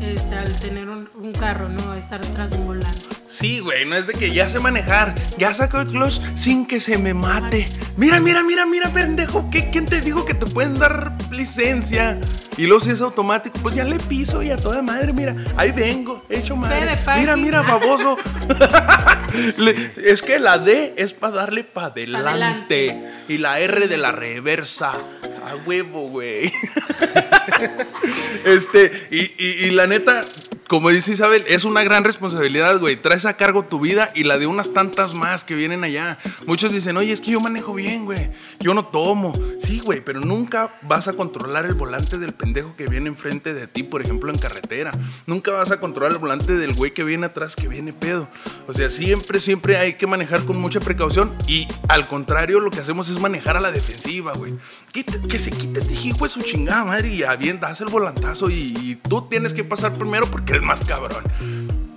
este, 0.00 0.34
al 0.34 0.52
tener 0.60 0.88
un, 0.88 1.08
un 1.14 1.32
carro, 1.32 1.68
¿no? 1.68 1.94
Estar 1.94 2.20
de 2.20 2.56
un 2.56 2.66
volante. 2.66 2.98
Sí, 3.28 3.60
güey, 3.60 3.86
no 3.86 3.94
es 3.94 4.08
de 4.08 4.14
que 4.14 4.32
ya 4.32 4.48
sé 4.48 4.58
manejar, 4.58 5.14
ya 5.38 5.54
saco 5.54 5.80
el 5.80 5.88
clutch 5.88 6.20
sin 6.34 6.66
que 6.66 6.80
se 6.80 6.98
me 6.98 7.14
mate. 7.14 7.68
Mira, 7.96 8.18
mira, 8.18 8.42
mira, 8.42 8.66
mira, 8.66 8.90
pendejo, 8.90 9.48
¿qué, 9.50 9.70
¿quién 9.70 9.86
te 9.86 10.00
dijo 10.00 10.24
que 10.24 10.34
te 10.34 10.46
pueden 10.46 10.74
dar 10.74 11.12
licencia? 11.30 12.18
Y 12.56 12.66
luego 12.66 12.80
si 12.80 12.90
es 12.90 13.00
automático, 13.00 13.56
pues 13.62 13.76
ya 13.76 13.84
le 13.84 13.96
piso 13.96 14.42
y 14.42 14.50
a 14.50 14.56
toda 14.56 14.82
madre, 14.82 15.12
mira, 15.12 15.36
ahí 15.56 15.70
vengo, 15.70 16.24
hecho 16.28 16.56
madre. 16.56 16.96
Mira, 17.18 17.36
mira, 17.36 17.62
baboso. 17.62 18.16
es 19.96 20.22
que 20.22 20.38
la 20.38 20.58
D 20.58 20.94
es 20.96 21.12
para 21.12 21.36
darle 21.36 21.64
para 21.64 21.86
adelante. 21.86 22.96
Y 23.28 23.38
la 23.38 23.60
R 23.60 23.88
de 23.88 23.96
la 23.96 24.12
reversa. 24.12 24.92
A 24.92 25.56
huevo, 25.66 26.08
güey. 26.08 26.52
este, 28.44 29.08
y, 29.10 29.66
y 29.66 29.70
la 29.70 29.86
neta, 29.86 30.24
como 30.68 30.88
dice 30.90 31.12
Isabel, 31.12 31.44
es 31.46 31.64
una 31.64 31.82
gran 31.82 32.04
responsabilidad, 32.04 32.78
güey. 32.78 32.96
Traes 32.96 33.24
a 33.26 33.36
cargo 33.36 33.64
tu 33.64 33.80
vida 33.80 34.10
y 34.14 34.24
la 34.24 34.38
de 34.38 34.46
unas 34.46 34.72
tantas 34.72 35.14
más 35.14 35.44
que 35.44 35.54
vienen 35.54 35.84
allá. 35.84 36.18
Muchos 36.46 36.72
dicen, 36.72 36.96
oye, 36.96 37.12
es 37.12 37.20
que 37.20 37.32
yo 37.32 37.40
manejo 37.40 37.74
bien, 37.74 38.04
güey. 38.06 38.30
Yo 38.60 38.72
no 38.72 38.86
tomo. 38.86 39.34
Sí, 39.62 39.80
güey, 39.80 40.00
pero 40.00 40.20
nunca 40.20 40.74
vas 40.82 41.08
a 41.08 41.12
controlar 41.12 41.66
el 41.66 41.74
volante 41.74 42.18
del 42.18 42.32
pendejo 42.32 42.74
que 42.76 42.86
viene 42.86 43.08
enfrente 43.08 43.52
de 43.52 43.66
ti, 43.66 43.82
por 43.82 44.00
ejemplo, 44.02 44.32
en 44.32 44.38
carretera. 44.38 44.92
Nunca 45.26 45.50
vas 45.50 45.70
a 45.70 45.80
controlar 45.80 46.12
el 46.12 46.18
volante 46.18 46.56
del 46.56 46.72
güey 46.74 46.92
que 46.92 47.04
viene 47.04 47.26
atrás, 47.26 47.56
que 47.56 47.68
viene 47.68 47.92
pedo. 47.92 48.28
O 48.66 48.72
sea, 48.72 48.88
siempre, 48.88 49.40
siempre 49.40 49.76
hay 49.76 49.94
que 49.94 50.06
manejar 50.06 50.44
con 50.44 50.58
mucha 50.58 50.80
precaución. 50.80 51.34
Y 51.46 51.68
al 51.88 52.08
contrario, 52.08 52.60
lo 52.60 52.70
que 52.70 52.80
hacemos 52.80 53.08
es 53.10 53.20
manejar 53.20 53.56
a 53.56 53.60
la 53.60 53.70
defensiva, 53.70 54.32
güey. 54.32 54.54
Que, 54.94 55.40
se 55.40 55.50
quite 55.50 55.80
este 55.80 55.92
hijo 55.92 56.22
de 56.22 56.28
su 56.28 56.40
chingada 56.42 56.84
madre 56.84 57.08
y 57.08 57.24
haz 57.24 57.80
el 57.80 57.88
volantazo 57.88 58.48
y, 58.48 58.72
y 58.80 58.94
tú 58.94 59.22
tienes 59.22 59.52
que 59.52 59.64
pasar 59.64 59.92
primero 59.94 60.24
porque 60.28 60.60
más 60.60 60.84
cabrón. 60.84 61.24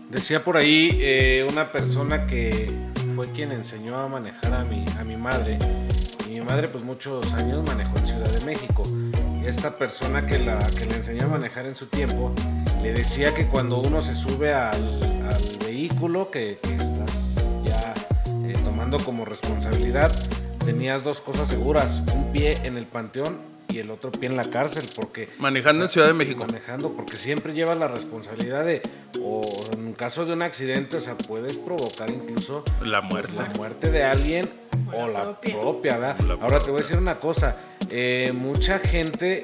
Decía 0.09 0.43
por 0.43 0.57
ahí 0.57 0.89
eh, 0.99 1.45
una 1.51 1.71
persona 1.71 2.25
que 2.25 2.71
fue 3.15 3.31
quien 3.33 3.51
enseñó 3.51 3.99
a 3.99 4.07
manejar 4.07 4.51
a 4.51 4.63
mi, 4.63 4.83
a 4.99 5.03
mi 5.03 5.15
madre. 5.15 5.59
mi 6.27 6.41
madre 6.41 6.69
pues 6.69 6.83
muchos 6.83 7.31
años 7.35 7.63
manejó 7.67 7.99
en 7.99 8.05
Ciudad 8.07 8.31
de 8.31 8.43
México. 8.43 8.81
Y 9.43 9.45
esta 9.45 9.77
persona 9.77 10.25
que, 10.25 10.39
la, 10.39 10.57
que 10.57 10.85
le 10.85 10.95
enseñó 10.95 11.25
a 11.25 11.27
manejar 11.27 11.67
en 11.67 11.75
su 11.75 11.85
tiempo 11.85 12.33
le 12.81 12.93
decía 12.93 13.35
que 13.35 13.45
cuando 13.45 13.79
uno 13.79 14.01
se 14.01 14.15
sube 14.15 14.55
al, 14.55 15.01
vehículo 15.63 16.31
que, 16.31 16.53
estás 16.63 17.35
ya 17.63 17.93
eh, 18.47 18.53
tomando 18.63 18.97
como 18.97 19.23
responsabilidad, 19.23 20.11
tenías 20.67 21.01
dos 21.01 21.21
cosas 21.21 21.47
seguras, 21.47 22.03
un 22.13 22.33
pie 22.33 22.57
en 22.65 22.75
el 22.75 22.85
panteón 22.85 23.37
y 23.69 23.79
el 23.79 23.89
otro 23.89 24.11
pie 24.11 24.27
en 24.27 24.35
la 24.35 24.43
cárcel, 24.43 24.83
porque... 24.97 25.29
Manejando 25.39 25.85
en 25.85 25.89
Ciudad 25.89 26.07
de 26.07 26.13
México. 26.13 26.45
Manejando, 26.45 26.91
porque 26.91 27.15
siempre 27.15 27.53
lleva 27.53 27.73
la 27.73 27.87
responsabilidad 27.87 28.65
de, 28.65 28.81
o 29.21 29.41
en 29.71 29.93
caso 29.93 30.25
de 30.25 30.33
un 30.33 30.41
accidente, 30.41 30.97
o 30.97 30.99
sea, 30.99 31.17
puedes 31.17 31.57
provocar 31.57 32.09
incluso... 32.09 32.65
La 32.83 32.99
muerte. 32.99 33.31
La 33.37 33.45
muerte 33.55 33.89
de 33.91 34.03
alguien 34.03 34.49
o, 34.93 35.07
la 35.07 35.39
propia, 35.39 35.99
¿verdad? 35.99 36.17
Ahora 36.41 36.59
te 36.59 36.69
voy 36.69 36.81
a 36.81 36.83
decir 36.83 36.97
una 36.97 37.15
cosa, 37.15 37.55
eh, 37.89 38.33
mucha 38.35 38.79
gente 38.79 39.39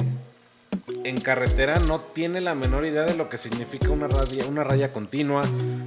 en 1.03 1.19
carretera 1.19 1.75
no 1.87 1.99
tiene 1.99 2.41
la 2.41 2.55
menor 2.55 2.85
idea 2.85 3.03
de 3.03 3.15
lo 3.15 3.29
que 3.29 3.37
significa 3.37 3.89
una 3.89 4.07
raya, 4.07 4.45
una 4.47 4.63
raya 4.63 4.91
continua, 4.91 5.41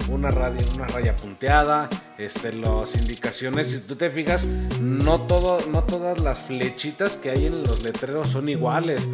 una, 0.08 0.30
una 0.30 0.86
raya 0.86 1.16
punteada, 1.16 1.88
este, 2.18 2.52
las 2.52 2.94
indicaciones, 2.96 3.70
si 3.70 3.80
tú 3.80 3.96
te 3.96 4.10
fijas, 4.10 4.44
no, 4.80 5.22
todo, 5.22 5.58
no 5.70 5.84
todas 5.84 6.20
las 6.20 6.38
flechitas 6.40 7.16
que 7.16 7.30
hay 7.30 7.46
en 7.46 7.62
los 7.62 7.82
letreros 7.82 8.30
son 8.30 8.48
iguales. 8.48 9.06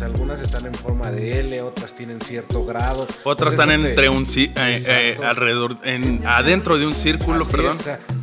O 0.00 0.02
sea, 0.02 0.08
algunas 0.08 0.40
están 0.40 0.64
en 0.64 0.72
forma 0.72 1.10
de 1.10 1.40
L, 1.40 1.60
otras 1.60 1.94
tienen 1.94 2.22
cierto 2.22 2.64
grado. 2.64 3.06
Otras 3.22 3.52
están 3.52 3.70
entre 3.70 4.08
un 4.08 4.24
eh, 4.34 4.50
eh, 4.56 5.18
alrededor, 5.22 5.76
en, 5.84 6.26
adentro 6.26 6.78
de 6.78 6.86
un 6.86 6.94
círculo, 6.94 7.44
perdón 7.44 7.76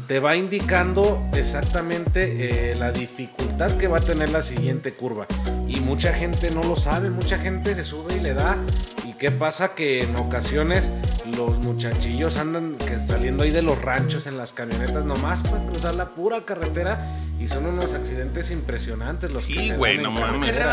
te 0.08 0.22
va 0.22 0.38
indicando 0.38 1.22
exactamente 1.34 2.72
eh, 2.72 2.76
la 2.76 2.94
dificultad 2.94 3.76
que 3.76 3.88
va 3.88 3.98
a 3.98 4.02
tener 4.02 4.30
la 4.30 4.42
siguiente 4.42 4.94
curva. 4.94 5.28
Y 5.68 5.82
mucha 5.82 6.13
gente 6.13 6.50
no 6.52 6.63
lo 6.63 6.78
sabe, 6.78 7.10
mucha 7.10 7.38
gente 7.38 7.76
se 7.76 7.84
sube 7.84 8.16
y 8.16 8.22
le 8.22 8.34
da. 8.34 8.58
¿Y 9.06 9.13
qué 9.13 9.32
pasa? 9.32 9.76
Que 9.76 10.04
en 10.04 10.16
ocasiones 10.16 10.92
los 11.36 11.60
muchachillos 11.60 12.38
andan 12.38 12.76
que 12.78 13.06
saliendo 13.06 13.44
ahí 13.44 13.52
de 13.52 13.62
los 13.62 13.82
ranchos 13.82 14.28
en 14.28 14.38
las 14.38 14.54
camionetas 14.54 15.04
nomás 15.04 15.44
para 15.44 15.66
cruzar 15.66 15.96
la 15.96 16.10
pura 16.12 16.46
carretera 16.46 17.06
y 17.39 17.47
son 17.47 17.65
unos 17.67 17.93
accidentes 17.93 18.50
impresionantes 18.52 19.30
los 19.32 19.45
que 19.45 19.54
Sí, 19.54 19.67
se 19.69 19.78
güey, 19.78 19.97
no 19.97 20.12
mames. 20.12 20.56
Que 20.56 20.63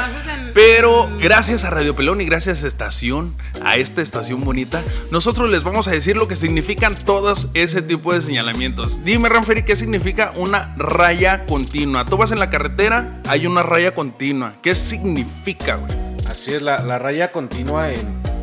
Pero 0.55 1.11
gracias 1.21 1.65
a 1.65 1.71
Radio 1.71 1.95
Pelón 1.95 2.21
y 2.21 2.27
gracias 2.27 2.65
a 2.65 2.69
estación, 2.69 3.35
a 3.63 3.77
esta 3.77 4.01
estación 4.01 4.41
bonita, 4.41 4.83
nosotros 5.11 5.51
les 5.51 5.63
vamos 5.63 5.89
a 5.89 5.91
decir 5.91 6.17
lo 6.17 6.27
que 6.27 6.37
significan 6.37 6.95
todos 6.95 7.49
ese 7.55 7.83
tipo 7.83 8.15
de 8.15 8.23
señalamientos. 8.23 9.05
Dime, 9.05 9.29
Ranferi, 9.29 9.65
¿qué 9.65 9.77
significa 9.77 10.33
una 10.37 10.75
raya 10.77 11.45
continua? 11.47 12.07
Tú 12.07 12.17
vas 12.17 12.33
en 12.33 12.39
la 12.39 12.51
carretera, 12.51 13.21
hay 13.29 13.47
una 13.47 13.63
raya 13.63 13.95
continua. 13.95 14.55
¿Qué 14.63 14.75
significa, 14.75 15.77
güey? 15.77 15.93
Así 16.29 16.55
es, 16.55 16.63
la, 16.63 16.81
la 16.81 16.99
raya 16.99 17.31
continua 17.31 17.93
en, 17.93 18.01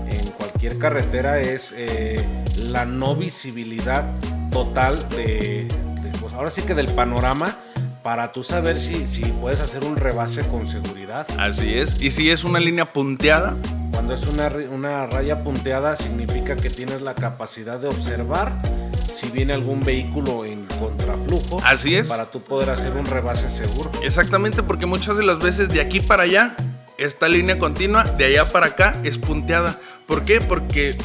en 0.10 0.28
cualquier 0.38 0.78
carretera 0.78 1.40
es 1.40 1.74
eh, 1.76 2.24
la 2.70 2.86
no 2.86 3.16
visibilidad 3.16 4.06
total 4.52 5.10
de, 5.10 5.68
de, 5.68 6.12
pues, 6.20 6.34
ahora 6.34 6.52
sí 6.52 6.62
que 6.62 6.76
del 6.76 6.94
panorama 6.94 7.58
para 8.04 8.32
tú 8.32 8.44
saber 8.44 8.80
si, 8.80 9.08
si 9.08 9.22
puedes 9.26 9.60
hacer 9.60 9.84
un 9.86 9.96
rebase 9.96 10.46
con 10.48 10.68
seguridad. 10.68 11.28
Así 11.38 11.74
es. 11.74 12.02
Y 12.02 12.12
si 12.12 12.30
es 12.30 12.44
una 12.44 12.60
línea 12.60 12.86
punteada, 12.86 13.56
Cuando 13.92 14.14
es 14.14 14.26
una, 14.28 14.48
una 14.72 15.06
raya 15.06 15.44
punteada 15.44 15.96
significa 15.96 16.56
que 16.56 16.70
tienes 16.70 17.02
la 17.02 17.14
capacidad 17.14 17.80
de 17.80 17.88
observar 17.90 18.52
si 19.14 19.30
viene 19.30 19.54
algún 19.54 19.82
vehículo 19.82 20.46
en 20.46 20.66
contraflujo. 20.80 21.62
Así 21.64 21.96
es. 21.96 22.08
Para 22.08 22.26
tú 22.26 22.42
poder 22.42 22.70
hacer 22.70 22.94
un 22.94 23.06
rebase 23.06 23.50
seguro. 23.50 23.92
Exactamente, 24.02 24.64
porque 24.64 24.86
muchas 24.86 25.18
de 25.18 25.24
las 25.24 25.40
veces 25.40 25.70
de 25.70 25.82
aquí 25.82 26.00
para 26.00 26.24
allá 26.24 26.56
esta 26.98 27.28
línea 27.28 27.60
continua, 27.60 28.04
de 28.04 28.26
allá 28.26 28.46
para 28.46 28.68
acá 28.68 28.96
es 29.04 29.18
punteada. 29.18 29.80
¿Por 30.08 30.24
qué? 30.24 30.40
Porque 30.42 30.96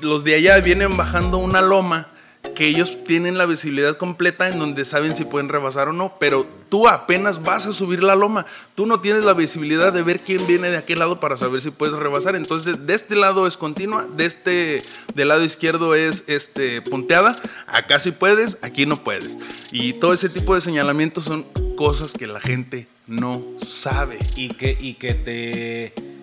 los 0.00 0.24
de 0.24 0.34
allá 0.34 0.58
vienen 0.60 0.96
bajando 0.96 1.38
una 1.38 1.60
loma 1.60 2.08
que 2.56 2.66
ellos 2.66 2.98
tienen 3.06 3.38
la 3.38 3.46
visibilidad 3.46 3.96
completa 3.96 4.48
en 4.48 4.58
donde 4.58 4.84
saben 4.84 5.16
si 5.16 5.24
pueden 5.24 5.48
rebasar 5.48 5.88
o 5.88 5.92
no, 5.92 6.14
pero 6.18 6.46
tú 6.68 6.88
apenas 6.88 7.42
vas 7.42 7.66
a 7.66 7.72
subir 7.72 8.02
la 8.02 8.16
loma, 8.16 8.46
tú 8.74 8.86
no 8.86 9.00
tienes 9.00 9.22
la 9.22 9.34
visibilidad 9.34 9.92
de 9.92 10.02
ver 10.02 10.20
quién 10.20 10.44
viene 10.48 10.70
de 10.70 10.78
aquel 10.78 10.98
lado 10.98 11.20
para 11.20 11.36
saber 11.36 11.60
si 11.60 11.70
puedes 11.70 11.94
rebasar, 11.94 12.34
entonces 12.34 12.86
de 12.86 12.94
este 12.94 13.14
lado 13.14 13.46
es 13.46 13.56
continua, 13.56 14.06
de 14.16 14.26
este 14.26 14.82
del 15.14 15.28
lado 15.28 15.44
izquierdo 15.44 15.94
es 15.94 16.24
este 16.26 16.82
punteada, 16.82 17.36
acá 17.68 18.00
sí 18.00 18.10
puedes, 18.10 18.58
aquí 18.62 18.86
no 18.86 18.96
puedes. 18.96 19.36
Y 19.70 19.92
todo 19.92 20.12
ese 20.12 20.28
tipo 20.28 20.54
de 20.54 20.60
señalamientos 20.60 21.24
son 21.24 21.44
cosas 21.76 22.12
que 22.12 22.26
la 22.26 22.40
gente 22.40 22.88
no 23.06 23.44
sabe. 23.58 24.18
y 24.34 24.48
que, 24.48 24.76
y 24.80 24.94
que 24.94 25.14
te 25.14 26.15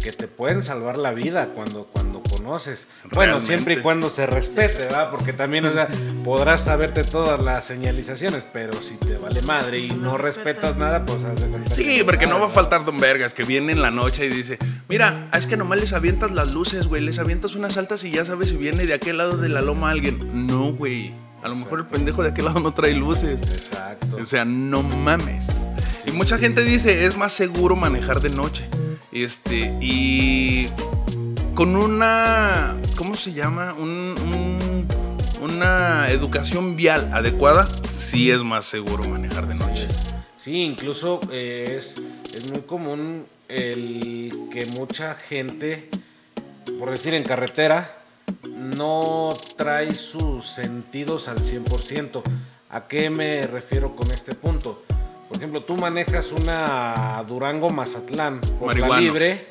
que 0.00 0.12
te 0.12 0.28
pueden 0.28 0.62
salvar 0.62 0.96
la 0.96 1.12
vida 1.12 1.48
cuando, 1.54 1.84
cuando 1.84 2.22
conoces. 2.22 2.88
Bueno, 3.12 3.40
siempre 3.40 3.74
y 3.74 3.76
cuando 3.78 4.08
se 4.08 4.26
respete, 4.26 4.84
¿verdad? 4.84 5.10
Porque 5.10 5.32
también, 5.32 5.66
o 5.66 5.72
sea, 5.72 5.88
podrás 6.24 6.64
saberte 6.64 7.04
todas 7.04 7.40
las 7.40 7.64
señalizaciones, 7.64 8.46
pero 8.50 8.72
si 8.82 8.96
te 8.96 9.18
vale 9.18 9.42
madre 9.42 9.78
y 9.78 9.88
no 9.90 10.16
respetas 10.16 10.76
nada, 10.76 11.04
pues 11.04 11.24
haz 11.24 11.40
de 11.40 11.48
cuenta 11.48 11.74
Sí, 11.74 11.98
que 11.98 12.04
porque 12.04 12.26
no 12.26 12.40
va 12.40 12.46
a 12.46 12.50
faltar 12.50 12.84
Don 12.84 12.98
Vergas 12.98 13.34
que 13.34 13.42
viene 13.42 13.72
en 13.72 13.82
la 13.82 13.90
noche 13.90 14.26
y 14.26 14.28
dice, 14.28 14.58
mira, 14.88 15.28
es 15.36 15.46
que 15.46 15.56
nomás 15.56 15.80
les 15.80 15.92
avientas 15.92 16.30
las 16.30 16.54
luces, 16.54 16.86
güey, 16.86 17.02
les 17.02 17.18
avientas 17.18 17.54
unas 17.54 17.76
altas 17.76 18.02
y 18.04 18.10
ya 18.10 18.24
sabes 18.24 18.48
si 18.48 18.56
viene 18.56 18.84
de 18.86 18.94
aquel 18.94 19.18
lado 19.18 19.36
de 19.36 19.48
la 19.48 19.60
loma 19.60 19.90
alguien. 19.90 20.46
No, 20.46 20.72
güey, 20.72 21.12
a 21.42 21.48
lo 21.48 21.56
mejor 21.56 21.80
el 21.80 21.86
pendejo 21.86 22.22
de 22.22 22.30
aquel 22.30 22.46
lado 22.46 22.60
no 22.60 22.72
trae 22.72 22.94
luces. 22.94 23.40
Exacto. 23.42 24.16
O 24.20 24.24
sea, 24.24 24.44
no 24.44 24.82
mames. 24.82 25.48
Y 26.06 26.12
mucha 26.12 26.38
gente 26.38 26.64
dice, 26.64 27.06
es 27.06 27.16
más 27.16 27.32
seguro 27.32 27.76
manejar 27.76 28.20
de 28.20 28.30
noche. 28.30 28.68
Este, 29.12 29.76
y 29.80 30.66
con 31.54 31.76
una, 31.76 32.76
¿cómo 32.96 33.14
se 33.14 33.32
llama? 33.32 33.74
Un- 33.74 34.14
un- 34.18 34.86
una 35.42 36.08
educación 36.08 36.76
vial 36.76 37.10
adecuada, 37.12 37.66
sí 37.90 38.30
es 38.30 38.42
más 38.42 38.66
seguro 38.66 39.04
manejar 39.04 39.46
de 39.48 39.54
noche. 39.54 39.88
Sí, 40.38 40.62
incluso 40.62 41.20
eh, 41.32 41.76
es, 41.78 41.96
es 42.34 42.50
muy 42.50 42.60
común 42.62 43.24
el 43.48 44.48
que 44.52 44.66
mucha 44.66 45.14
gente, 45.16 45.88
por 46.78 46.90
decir 46.90 47.14
en 47.14 47.24
carretera, 47.24 47.90
no 48.54 49.30
trae 49.56 49.94
sus 49.94 50.46
sentidos 50.46 51.26
al 51.28 51.38
100%. 51.38 52.22
¿A 52.70 52.82
qué 52.86 53.10
me 53.10 53.42
refiero 53.46 53.96
con 53.96 54.10
este 54.12 54.34
punto? 54.34 54.82
Por 55.30 55.36
ejemplo, 55.36 55.62
tú 55.62 55.76
manejas 55.76 56.32
una 56.32 57.22
Durango 57.28 57.70
Mazatlán 57.70 58.40
por 58.58 58.76
la 58.76 58.98
libre 58.98 59.46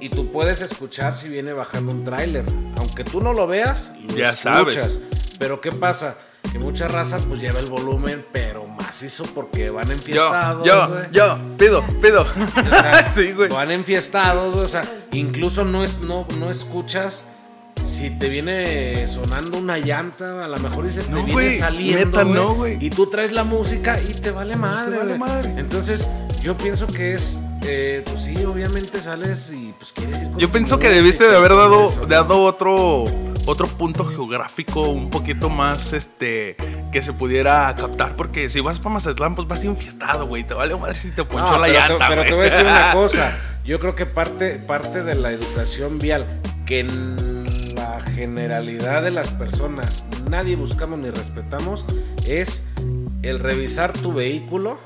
y 0.00 0.08
tú 0.08 0.32
puedes 0.32 0.62
escuchar 0.62 1.14
si 1.14 1.28
viene 1.28 1.52
bajando 1.52 1.92
un 1.92 2.02
tráiler. 2.02 2.46
Aunque 2.78 3.04
tú 3.04 3.20
no 3.20 3.34
lo 3.34 3.46
veas, 3.46 3.92
lo 4.08 4.16
Ya 4.16 4.30
escuchas. 4.30 4.40
sabes. 4.40 5.00
Pero 5.38 5.60
¿qué 5.60 5.70
pasa? 5.70 6.16
Que 6.50 6.58
mucha 6.58 6.88
raza 6.88 7.18
pues 7.18 7.40
lleva 7.42 7.60
el 7.60 7.66
volumen, 7.66 8.24
pero 8.32 8.66
macizo 8.66 9.24
porque 9.34 9.68
van 9.68 9.86
Yo, 9.86 9.92
enfiestados. 9.92 10.66
yo, 10.66 10.88
güey. 10.88 11.04
yo, 11.12 11.38
pido, 11.58 11.84
pido. 12.00 12.22
O 12.22 12.68
sea, 12.70 13.12
sí, 13.14 13.32
güey. 13.32 13.50
Van 13.50 13.70
enfiestados, 13.70 14.56
o 14.56 14.66
sea, 14.68 14.82
incluso 15.12 15.64
no, 15.66 15.84
es, 15.84 15.98
no, 15.98 16.26
no 16.38 16.50
escuchas 16.50 17.26
si 17.86 18.10
te 18.10 18.28
viene 18.28 19.06
sonando 19.08 19.58
una 19.58 19.78
llanta, 19.78 20.44
a 20.44 20.48
lo 20.48 20.56
mejor 20.58 20.86
dice 20.86 21.02
te 21.02 21.10
No, 21.10 21.16
viene 21.18 21.32
güey, 21.32 21.58
saliendo, 21.58 22.04
neta, 22.06 22.22
güey, 22.24 22.34
no, 22.34 22.54
güey. 22.54 22.78
y 22.84 22.90
tú 22.90 23.06
traes 23.08 23.32
la 23.32 23.44
música 23.44 23.98
y 24.00 24.12
te 24.14 24.30
vale 24.30 24.56
madre. 24.56 24.96
vale 24.96 25.16
güey. 25.16 25.18
madre. 25.18 25.54
Entonces, 25.58 26.06
yo 26.42 26.56
pienso 26.56 26.86
que 26.86 27.14
es, 27.14 27.36
eh, 27.62 28.02
pues 28.04 28.22
sí, 28.24 28.42
obviamente 28.44 29.00
sales 29.00 29.50
y 29.52 29.72
pues 29.78 29.92
quieres 29.92 30.22
ir 30.22 30.30
con 30.30 30.38
Yo 30.38 30.50
pienso 30.50 30.78
que 30.78 30.88
debiste 30.88 31.24
de 31.24 31.32
y 31.32 31.36
haber 31.36 31.50
dado, 31.54 31.90
eso, 31.90 32.00
¿no? 32.00 32.06
dado 32.06 32.42
otro, 32.42 33.04
otro 33.46 33.66
punto 33.68 34.04
geográfico 34.06 34.88
un 34.88 35.10
poquito 35.10 35.48
más, 35.50 35.92
este, 35.92 36.56
que 36.92 37.02
se 37.02 37.12
pudiera 37.12 37.74
captar, 37.76 38.16
porque 38.16 38.48
si 38.50 38.60
vas 38.60 38.78
para 38.78 38.94
Mazatlán, 38.94 39.34
pues 39.34 39.46
vas 39.48 39.62
infiestado, 39.64 40.26
güey, 40.26 40.44
te 40.46 40.54
vale 40.54 40.74
madre 40.76 40.94
si 40.94 41.10
te 41.10 41.24
ponchó 41.24 41.52
No, 41.52 41.58
la 41.58 41.66
pero, 41.66 41.72
te, 41.74 41.88
llanta, 41.88 42.08
pero 42.08 42.20
güey. 42.22 42.28
te 42.28 42.34
voy 42.34 42.46
a 42.46 42.50
decir 42.50 42.66
una 42.66 42.92
cosa. 42.94 43.38
Yo 43.64 43.80
creo 43.80 43.94
que 43.94 44.04
parte, 44.06 44.56
parte 44.58 45.02
de 45.02 45.14
la 45.14 45.32
educación 45.32 45.98
vial, 45.98 46.26
que 46.66 46.84
la 47.84 48.00
generalidad 48.00 49.02
de 49.02 49.10
las 49.10 49.28
personas 49.30 50.04
nadie 50.28 50.56
buscamos 50.56 50.98
ni 50.98 51.10
respetamos, 51.10 51.84
es 52.26 52.62
el 53.22 53.40
revisar 53.40 53.92
tu 53.92 54.14
vehículo 54.14 54.78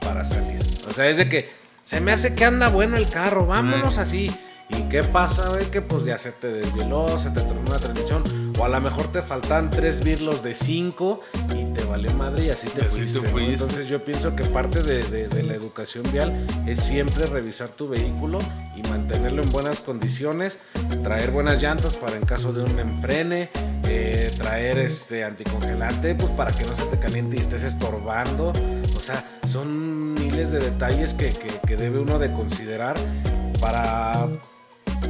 para 0.00 0.24
salir. 0.24 0.58
O 0.86 0.90
sea, 0.90 1.08
es 1.08 1.16
de 1.16 1.28
que 1.28 1.48
se 1.84 2.00
me 2.00 2.12
hace 2.12 2.34
que 2.34 2.44
anda 2.44 2.68
bueno 2.68 2.96
el 2.96 3.08
carro, 3.08 3.46
vámonos 3.46 3.96
así. 3.96 4.30
¿Y 4.68 4.82
qué 4.88 5.02
pasa, 5.04 5.48
güey? 5.50 5.70
Que 5.70 5.80
pues 5.80 6.04
ya 6.04 6.18
se 6.18 6.32
te 6.32 6.48
desvieló, 6.48 7.06
se 7.18 7.30
te 7.30 7.40
tronó 7.40 7.60
una 7.66 7.78
transmisión. 7.78 8.22
O 8.58 8.64
a 8.64 8.68
lo 8.68 8.80
mejor 8.80 9.06
te 9.12 9.22
faltan 9.22 9.70
tres 9.70 10.02
birlos 10.02 10.42
de 10.42 10.54
cinco 10.54 11.20
y 11.54 11.72
te 11.74 11.84
valió 11.84 12.10
madre 12.12 12.46
y 12.46 12.50
así 12.50 12.66
te 12.68 12.82
así 12.82 12.90
fuiste. 12.90 13.20
te 13.20 13.26
¿no? 13.26 13.30
fuiste. 13.32 13.52
Entonces 13.52 13.88
yo 13.88 14.02
pienso 14.04 14.34
que 14.34 14.44
parte 14.44 14.82
de, 14.82 15.02
de- 15.04 15.28
de 15.28 15.42
la 15.42 15.54
educación 15.54 16.04
vial 16.12 16.46
es 16.66 16.80
siempre 16.80 17.26
revisar 17.26 17.68
tu 17.68 17.88
vehículo 17.88 18.38
y 18.74 18.82
mantenerlo 18.88 19.42
en 19.42 19.50
buenas 19.52 19.80
condiciones, 19.80 20.58
traer 21.02 21.30
buenas 21.30 21.62
llantas 21.62 21.96
para 21.96 22.16
en 22.16 22.24
caso 22.24 22.52
de 22.52 22.62
un 22.62 22.78
enfrene, 22.78 23.50
eh, 23.84 24.32
traer 24.36 24.78
este 24.78 25.22
anticongelante 25.24 26.14
pues 26.14 26.30
para 26.30 26.50
que 26.50 26.64
no 26.64 26.74
se 26.76 26.84
te 26.86 26.98
caliente 26.98 27.36
y 27.36 27.40
estés 27.40 27.62
estorbando. 27.62 28.52
O 28.96 29.00
sea, 29.00 29.22
son 29.48 30.14
miles 30.14 30.50
de 30.50 30.58
detalles 30.58 31.14
que, 31.14 31.26
que- 31.26 31.60
que 31.66 31.76
debe 31.76 31.98
uno 32.00 32.18
de 32.18 32.32
considerar 32.32 32.96
para 33.66 34.28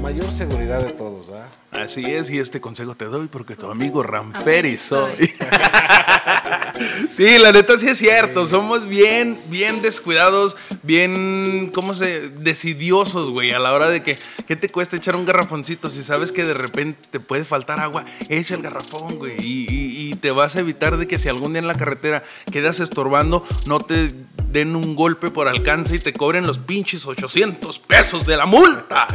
mayor 0.00 0.30
seguridad 0.32 0.80
de 0.82 0.92
todos, 0.92 1.28
¿verdad? 1.28 1.48
Así 1.72 2.02
es, 2.06 2.30
y 2.30 2.38
este 2.38 2.58
consejo 2.58 2.94
te 2.94 3.04
doy 3.04 3.26
porque 3.26 3.54
tu 3.54 3.70
amigo 3.70 4.02
Ramperi 4.02 4.78
soy. 4.78 5.10
soy. 5.18 5.34
sí, 7.14 7.38
la 7.38 7.52
neta 7.52 7.76
sí 7.78 7.86
es 7.88 7.98
cierto, 7.98 8.46
somos 8.46 8.88
bien, 8.88 9.36
bien 9.48 9.82
descuidados, 9.82 10.56
bien, 10.82 11.70
¿cómo 11.74 11.92
se? 11.92 12.30
Decidiosos, 12.30 13.30
güey, 13.30 13.50
a 13.52 13.58
la 13.58 13.74
hora 13.74 13.90
de 13.90 14.02
que, 14.02 14.16
¿qué 14.46 14.56
te 14.56 14.70
cuesta 14.70 14.96
echar 14.96 15.16
un 15.16 15.26
garrafoncito? 15.26 15.90
Si 15.90 16.02
sabes 16.02 16.32
que 16.32 16.44
de 16.44 16.54
repente 16.54 16.98
te 17.10 17.20
puede 17.20 17.44
faltar 17.44 17.78
agua, 17.80 18.06
echa 18.30 18.54
el 18.54 18.62
garrafón, 18.62 19.16
güey, 19.18 19.36
y, 19.42 19.66
y- 19.70 19.85
te 20.16 20.30
vas 20.30 20.56
a 20.56 20.60
evitar 20.60 20.96
de 20.96 21.06
que 21.06 21.18
si 21.18 21.28
algún 21.28 21.52
día 21.52 21.60
en 21.60 21.68
la 21.68 21.76
carretera 21.76 22.22
quedas 22.50 22.80
estorbando, 22.80 23.44
no 23.66 23.80
te 23.80 24.08
den 24.50 24.76
un 24.76 24.96
golpe 24.96 25.30
por 25.30 25.48
alcance 25.48 25.96
y 25.96 25.98
te 25.98 26.12
cobren 26.12 26.46
los 26.46 26.58
pinches 26.58 27.06
800 27.06 27.78
pesos 27.78 28.26
de 28.26 28.36
la 28.36 28.46
multa. 28.46 29.06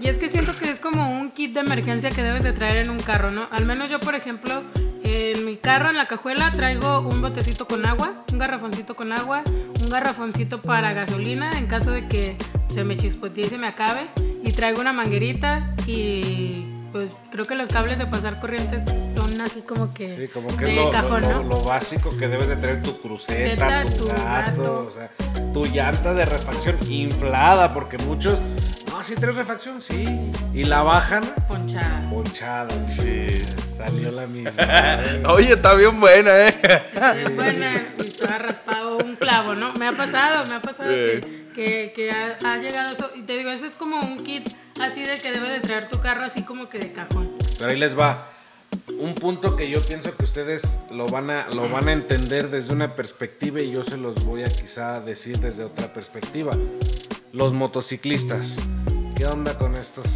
Y 0.00 0.08
es 0.08 0.18
que 0.18 0.28
siento 0.28 0.52
que 0.54 0.70
es 0.70 0.80
como 0.80 1.18
un 1.18 1.30
kit 1.30 1.54
de 1.54 1.60
emergencia 1.60 2.10
que 2.10 2.22
debes 2.22 2.42
de 2.42 2.52
traer 2.52 2.78
en 2.78 2.90
un 2.90 2.98
carro, 2.98 3.30
¿no? 3.30 3.46
Al 3.50 3.64
menos 3.64 3.88
yo, 3.88 4.00
por 4.00 4.14
ejemplo, 4.14 4.62
en 5.04 5.46
mi 5.46 5.56
carro, 5.56 5.90
en 5.90 5.96
la 5.96 6.06
cajuela, 6.06 6.52
traigo 6.54 7.00
un 7.00 7.22
botecito 7.22 7.66
con 7.66 7.86
agua, 7.86 8.12
un 8.32 8.38
garrafoncito 8.38 8.94
con 8.94 9.12
agua, 9.12 9.42
un 9.82 9.88
garrafoncito 9.88 10.60
para 10.60 10.92
gasolina 10.92 11.50
en 11.56 11.66
caso 11.66 11.90
de 11.90 12.06
que 12.06 12.36
se 12.72 12.84
me 12.84 12.96
chispotee 12.96 13.46
y 13.46 13.48
se 13.48 13.56
me 13.56 13.66
acabe. 13.66 14.08
Y 14.42 14.52
traigo 14.52 14.80
una 14.80 14.92
manguerita 14.92 15.74
y 15.86 16.73
pues 16.94 17.10
creo 17.32 17.44
que 17.44 17.56
los 17.56 17.68
cables 17.68 17.98
de 17.98 18.06
pasar 18.06 18.38
corriente 18.38 18.80
son 19.16 19.40
así 19.40 19.62
como 19.62 19.92
que, 19.92 20.16
Sí, 20.16 20.28
como 20.28 20.46
que 20.56 20.64
de 20.64 20.70
es 20.78 20.84
lo, 20.84 20.90
cajón, 20.92 21.22
lo- 21.22 21.28
¿no? 21.28 21.42
lo 21.42 21.60
básico 21.64 22.08
que 22.16 22.28
debes 22.28 22.46
de 22.46 22.54
tener 22.54 22.82
tu 22.84 22.96
cruceta, 23.00 23.84
tu 23.84 23.92
tu 23.98 24.06
gato, 24.06 24.22
gato. 24.62 24.88
o 24.88 24.92
sea, 24.94 25.10
tu 25.52 25.64
llanta 25.66 26.14
de 26.14 26.24
refacción 26.24 26.76
inflada, 26.88 27.74
porque 27.74 27.98
muchos, 27.98 28.38
no, 28.92 29.02
sí 29.02 29.16
trae 29.16 29.32
refacción, 29.32 29.82
sí, 29.82 30.30
y 30.52 30.62
la 30.62 30.82
bajan 30.82 31.24
Ponchada. 31.48 32.08
ponchada. 32.08 32.88
Sí, 32.88 33.26
salió 33.76 34.12
la 34.12 34.28
misma. 34.28 34.52
Oye, 35.32 35.54
está 35.54 35.74
bien 35.74 35.98
buena, 35.98 36.46
¿eh? 36.46 36.54
Bien 37.16 37.34
buena 37.36 37.88
y 37.98 38.08
te 38.08 38.32
ha 38.32 38.38
raspado 38.38 38.98
un 38.98 39.16
clavo, 39.16 39.56
¿no? 39.56 39.72
Me 39.74 39.88
ha 39.88 39.92
pasado, 39.96 40.46
me 40.48 40.54
ha 40.54 40.62
pasado 40.62 40.92
que, 40.92 41.20
que, 41.56 41.92
que 41.92 42.10
ha, 42.12 42.38
ha 42.44 42.58
llegado 42.58 42.92
eso. 42.92 43.10
Y 43.16 43.22
te 43.22 43.36
digo, 43.36 43.50
ese 43.50 43.66
es 43.66 43.72
como 43.72 43.98
un 43.98 44.22
kit 44.22 44.48
así 44.80 45.02
de 45.02 45.18
que 45.18 45.32
debe 45.32 45.50
de 45.50 45.60
traer 45.60 45.88
tu 45.88 46.00
carro 46.00 46.24
así 46.24 46.42
como 46.42 46.68
que 46.68 46.78
de 46.78 46.92
cajón. 46.92 47.30
Pero 47.58 47.70
ahí 47.70 47.78
les 47.78 47.98
va. 47.98 48.28
Un 48.98 49.14
punto 49.14 49.56
que 49.56 49.70
yo 49.70 49.80
pienso 49.80 50.16
que 50.16 50.24
ustedes 50.24 50.78
lo 50.90 51.06
van 51.06 51.30
a, 51.30 51.48
lo 51.50 51.68
van 51.68 51.88
a 51.88 51.92
entender 51.92 52.50
desde 52.50 52.72
una 52.72 52.94
perspectiva 52.94 53.60
y 53.60 53.70
yo 53.70 53.84
se 53.84 53.96
los 53.96 54.24
voy 54.24 54.42
a 54.42 54.46
quizá 54.46 55.00
decir 55.00 55.38
desde 55.38 55.64
otra 55.64 55.92
perspectiva. 55.92 56.52
Los 57.32 57.52
motociclistas. 57.52 58.56
¿Qué 59.16 59.26
onda 59.26 59.56
con 59.56 59.74
estos 59.74 60.06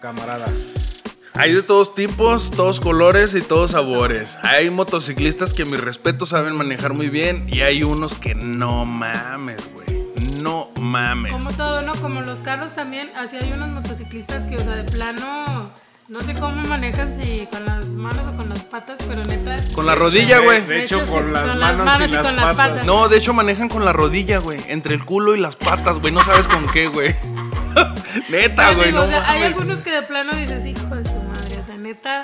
camaradas? 0.00 1.02
Hay 1.34 1.52
de 1.52 1.62
todos 1.62 1.94
tipos, 1.94 2.50
todos 2.50 2.80
colores 2.80 3.34
y 3.34 3.42
todos 3.42 3.72
sabores. 3.72 4.36
Hay 4.42 4.70
motociclistas 4.70 5.54
que, 5.54 5.64
mi 5.64 5.76
respeto, 5.76 6.26
saben 6.26 6.54
manejar 6.54 6.94
muy 6.94 7.10
bien 7.10 7.46
y 7.48 7.60
hay 7.60 7.82
unos 7.84 8.14
que 8.14 8.34
no 8.34 8.84
mames, 8.84 9.72
güey. 9.72 9.87
No 10.42 10.70
mames. 10.80 11.32
Como 11.32 11.50
todo, 11.52 11.82
¿no? 11.82 11.92
Como 11.94 12.20
los 12.20 12.38
carros 12.40 12.72
también, 12.74 13.10
así 13.16 13.36
hay 13.40 13.52
unos 13.52 13.68
motociclistas 13.68 14.42
que, 14.48 14.56
o 14.56 14.60
sea, 14.60 14.76
de 14.76 14.84
plano, 14.84 15.70
no 16.08 16.20
sé 16.20 16.34
cómo 16.34 16.62
manejan, 16.64 17.20
si 17.20 17.46
con 17.46 17.64
las 17.66 17.86
manos 17.86 18.32
o 18.32 18.36
con 18.36 18.48
las 18.48 18.60
patas, 18.64 18.98
pero 19.06 19.24
neta. 19.24 19.56
Con 19.74 19.86
la 19.86 19.94
rodilla, 19.94 20.38
güey. 20.40 20.64
De 20.64 20.84
hecho, 20.84 21.00
sí, 21.04 21.10
con 21.10 21.32
las 21.32 21.76
manos 21.76 22.00
y 22.08 22.12
las 22.12 22.56
patas. 22.56 22.86
No, 22.86 23.08
de 23.08 23.18
hecho 23.18 23.34
manejan 23.34 23.68
con 23.68 23.84
la 23.84 23.92
rodilla, 23.92 24.38
güey. 24.38 24.58
Entre 24.68 24.94
el 24.94 25.04
culo 25.04 25.34
y 25.34 25.40
las 25.40 25.56
patas, 25.56 25.98
güey. 25.98 26.12
No 26.12 26.20
sabes 26.24 26.48
con 26.48 26.66
qué, 26.68 26.88
güey. 26.88 27.14
Neta, 28.28 28.74
güey. 28.74 28.92
No 28.92 29.02
o 29.02 29.06
sea, 29.06 29.28
hay 29.28 29.42
algunos 29.42 29.80
que 29.80 29.90
de 29.90 30.02
plano 30.02 30.34
dices, 30.34 30.64
hijo 30.66 30.94
de 30.94 31.04
su 31.08 31.14
madre, 31.16 31.58
o 31.62 31.66
sea, 31.66 31.76
neta, 31.76 32.22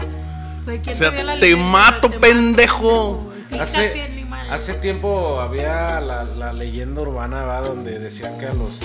güey, 0.64 0.80
¿quién 0.80 0.94
O 0.94 0.98
sea, 0.98 1.10
te 1.10 1.40
te 1.40 1.56
mato, 1.56 2.10
Te 2.10 2.18
pendejo. 2.18 3.14
güey. 3.16 3.42
Fíjate, 3.50 3.62
Hace. 3.62 4.23
Hace 4.50 4.74
tiempo 4.74 5.40
había 5.40 6.00
la, 6.00 6.24
la 6.24 6.52
leyenda 6.52 7.00
urbana 7.02 7.42
¿va? 7.44 7.60
donde 7.60 7.98
decían 7.98 8.38
que 8.38 8.46
a 8.46 8.52
los, 8.52 8.78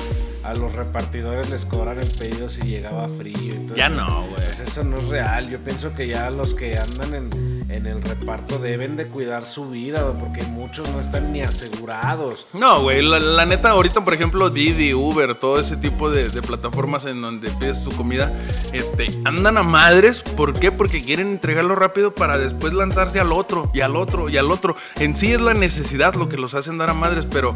a 0.43 0.53
los 0.53 0.73
repartidores 0.73 1.49
les 1.49 1.65
cobran 1.65 1.99
el 1.99 2.07
pedido 2.07 2.49
si 2.49 2.61
llegaba 2.63 3.07
frío. 3.17 3.55
y 3.55 3.57
todo 3.67 3.75
Ya 3.75 3.87
eso. 3.87 3.95
no, 3.95 4.21
güey. 4.23 4.33
Pues 4.35 4.59
eso 4.59 4.83
no 4.83 4.97
es 4.97 5.07
real. 5.07 5.49
Yo 5.49 5.59
pienso 5.59 5.93
que 5.93 6.07
ya 6.07 6.29
los 6.29 6.53
que 6.53 6.77
andan 6.77 7.13
en, 7.15 7.29
en 7.69 7.85
el 7.85 8.01
reparto 8.01 8.57
deben 8.57 8.95
de 8.95 9.07
cuidar 9.07 9.45
su 9.45 9.69
vida, 9.69 10.11
porque 10.19 10.43
muchos 10.43 10.89
no 10.89 10.99
están 10.99 11.31
ni 11.31 11.41
asegurados. 11.41 12.47
No, 12.53 12.81
güey, 12.81 13.01
la, 13.01 13.19
la 13.19 13.45
neta, 13.45 13.69
ahorita, 13.69 14.03
por 14.03 14.13
ejemplo, 14.13 14.49
Didi, 14.49 14.93
Uber, 14.93 15.35
todo 15.35 15.59
ese 15.59 15.77
tipo 15.77 16.09
de, 16.09 16.29
de 16.29 16.41
plataformas 16.41 17.05
en 17.05 17.21
donde 17.21 17.49
pides 17.51 17.83
tu 17.83 17.91
comida, 17.91 18.33
este, 18.73 19.07
andan 19.23 19.57
a 19.57 19.63
madres. 19.63 20.21
¿Por 20.21 20.59
qué? 20.59 20.71
Porque 20.71 21.01
quieren 21.01 21.27
entregarlo 21.27 21.75
rápido 21.75 22.13
para 22.13 22.37
después 22.37 22.73
lanzarse 22.73 23.19
al 23.19 23.31
otro, 23.31 23.69
y 23.73 23.81
al 23.81 23.95
otro, 23.95 24.29
y 24.29 24.37
al 24.37 24.51
otro. 24.51 24.75
En 24.95 25.15
sí 25.15 25.31
es 25.31 25.39
la 25.39 25.53
necesidad 25.53 26.15
lo 26.15 26.27
que 26.27 26.37
los 26.37 26.55
hace 26.55 26.71
andar 26.71 26.89
a 26.89 26.93
madres, 26.95 27.27
pero 27.29 27.53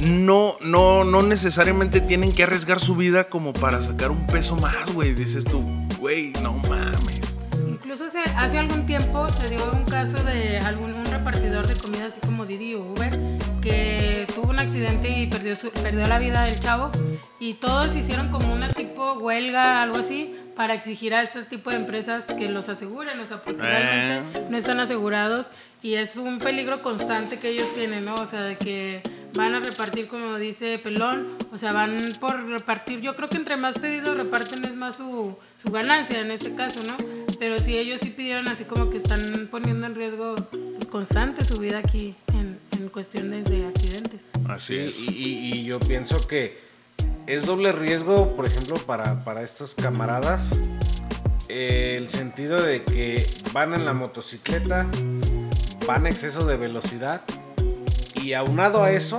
no, 0.00 0.56
no, 0.60 1.04
no 1.04 1.22
necesariamente 1.22 2.00
tienen 2.00 2.32
que 2.32 2.44
arriesgar 2.44 2.78
su 2.78 2.94
vida 2.94 3.24
como 3.24 3.52
para 3.52 3.82
sacar 3.82 4.12
un 4.12 4.26
peso 4.28 4.56
más, 4.56 4.92
güey. 4.94 5.14
Dices 5.14 5.44
tú, 5.44 5.62
güey, 5.98 6.32
no 6.42 6.52
mames. 6.52 7.35
Incluso 7.86 8.10
se- 8.10 8.18
hace 8.36 8.58
algún 8.58 8.84
tiempo 8.84 9.28
se 9.28 9.48
dio 9.48 9.60
un 9.72 9.84
caso 9.84 10.20
de 10.24 10.58
algún 10.58 10.92
un 10.92 11.04
repartidor 11.04 11.68
de 11.68 11.76
comida 11.76 12.06
así 12.06 12.18
como 12.20 12.44
Didi 12.44 12.74
o 12.74 12.80
Uber 12.80 13.16
que 13.62 14.26
tuvo 14.34 14.50
un 14.50 14.58
accidente 14.58 15.08
y 15.08 15.28
perdió, 15.28 15.54
su- 15.54 15.70
perdió 15.70 16.04
la 16.08 16.18
vida 16.18 16.42
del 16.44 16.58
chavo 16.58 16.90
y 17.38 17.54
todos 17.54 17.94
hicieron 17.94 18.28
como 18.32 18.52
una 18.52 18.66
tipo 18.66 19.12
huelga, 19.20 19.82
algo 19.82 19.98
así, 19.98 20.34
para 20.56 20.74
exigir 20.74 21.14
a 21.14 21.22
este 21.22 21.42
tipo 21.44 21.70
de 21.70 21.76
empresas 21.76 22.24
que 22.24 22.48
los 22.48 22.68
aseguren, 22.68 23.20
o 23.20 23.26
sea, 23.26 23.36
porque 23.40 23.62
Eh. 23.62 23.66
realmente 23.66 24.40
no 24.50 24.56
están 24.56 24.80
asegurados 24.80 25.46
y 25.80 25.94
es 25.94 26.16
un 26.16 26.40
peligro 26.40 26.82
constante 26.82 27.38
que 27.38 27.50
ellos 27.50 27.72
tienen, 27.76 28.04
¿no? 28.04 28.14
O 28.14 28.26
sea, 28.26 28.42
de 28.42 28.56
que 28.56 29.00
van 29.36 29.54
a 29.54 29.60
repartir, 29.60 30.08
como 30.08 30.38
dice 30.38 30.80
Pelón, 30.80 31.28
o 31.52 31.58
sea, 31.58 31.70
van 31.70 31.96
por 32.18 32.48
repartir, 32.48 33.00
yo 33.00 33.14
creo 33.14 33.28
que 33.28 33.36
entre 33.36 33.56
más 33.56 33.78
pedidos 33.78 34.16
reparten 34.16 34.64
es 34.64 34.74
más 34.74 34.96
su, 34.96 35.38
su 35.64 35.70
ganancia 35.72 36.18
en 36.20 36.32
este 36.32 36.52
caso, 36.56 36.80
¿no? 36.84 36.96
Pero 37.38 37.58
si 37.58 37.76
ellos 37.76 38.00
sí 38.02 38.10
pidieron 38.10 38.48
así 38.48 38.64
como 38.64 38.90
que 38.90 38.96
están 38.96 39.48
poniendo 39.50 39.86
en 39.86 39.94
riesgo 39.94 40.34
pues, 40.50 40.86
constante 40.86 41.44
su 41.44 41.58
vida 41.58 41.78
aquí 41.78 42.14
en, 42.32 42.58
en 42.78 42.88
cuestiones 42.88 43.44
de 43.44 43.66
accidentes. 43.66 44.20
Así 44.48 44.74
Sí, 44.74 44.78
es. 44.78 44.98
y, 44.98 45.12
y- 45.12 45.50
y 45.60 45.64
yo 45.64 45.78
pienso 45.80 46.26
que 46.26 46.58
es 47.26 47.44
doble 47.44 47.72
riesgo, 47.72 48.34
por 48.36 48.46
ejemplo, 48.46 48.76
para, 48.86 49.22
para 49.24 49.42
estos 49.42 49.74
camaradas. 49.74 50.56
eh, 51.48 51.94
el 51.98 52.08
sentido 52.08 52.60
de 52.60 52.82
que 52.82 53.24
van 53.52 53.74
en 53.74 53.84
la 53.84 53.92
motocicleta, 53.92 54.86
van 55.86 56.06
a 56.06 56.08
exceso 56.08 56.44
de 56.46 56.56
velocidad 56.56 57.22
y 58.14 58.32
aunado 58.32 58.82
a 58.82 58.90
eso, 58.90 59.18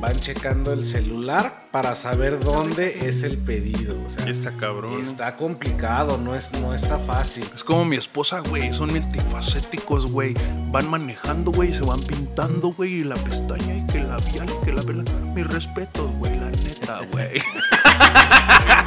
van 0.00 0.16
checando 0.18 0.72
el 0.72 0.84
celular 0.84 1.66
para 1.70 1.94
saber 1.94 2.40
dónde 2.40 3.06
es 3.06 3.22
el 3.22 3.36
pedido. 3.38 3.96
O 4.04 4.10
sea, 4.10 4.26
Está 4.26 4.56
cabrón. 4.56 5.00
está 5.00 5.36
complicado, 5.36 6.18
no, 6.18 6.34
es, 6.34 6.52
no 6.60 6.74
está 6.74 6.98
fácil. 6.98 7.44
Es 7.54 7.62
como 7.62 7.84
mi 7.84 7.96
esposa, 7.96 8.40
güey. 8.40 8.72
Son 8.72 8.90
multifacéticos, 8.90 10.10
güey. 10.10 10.34
Van 10.70 10.88
manejando, 10.90 11.52
güey. 11.52 11.72
Se 11.74 11.84
van 11.84 12.00
pintando, 12.00 12.72
güey. 12.72 13.00
Y 13.00 13.04
la 13.04 13.16
pestaña 13.16 13.76
y 13.76 13.86
que 13.86 14.00
la 14.00 14.16
labial 14.16 14.46
y 14.50 14.64
que 14.64 14.72
la 14.72 14.82
vela. 14.82 15.04
Mi 15.34 15.42
respeto, 15.42 16.08
güey. 16.18 16.36
La 16.38 16.50
neta, 16.50 17.00
güey. 17.12 17.40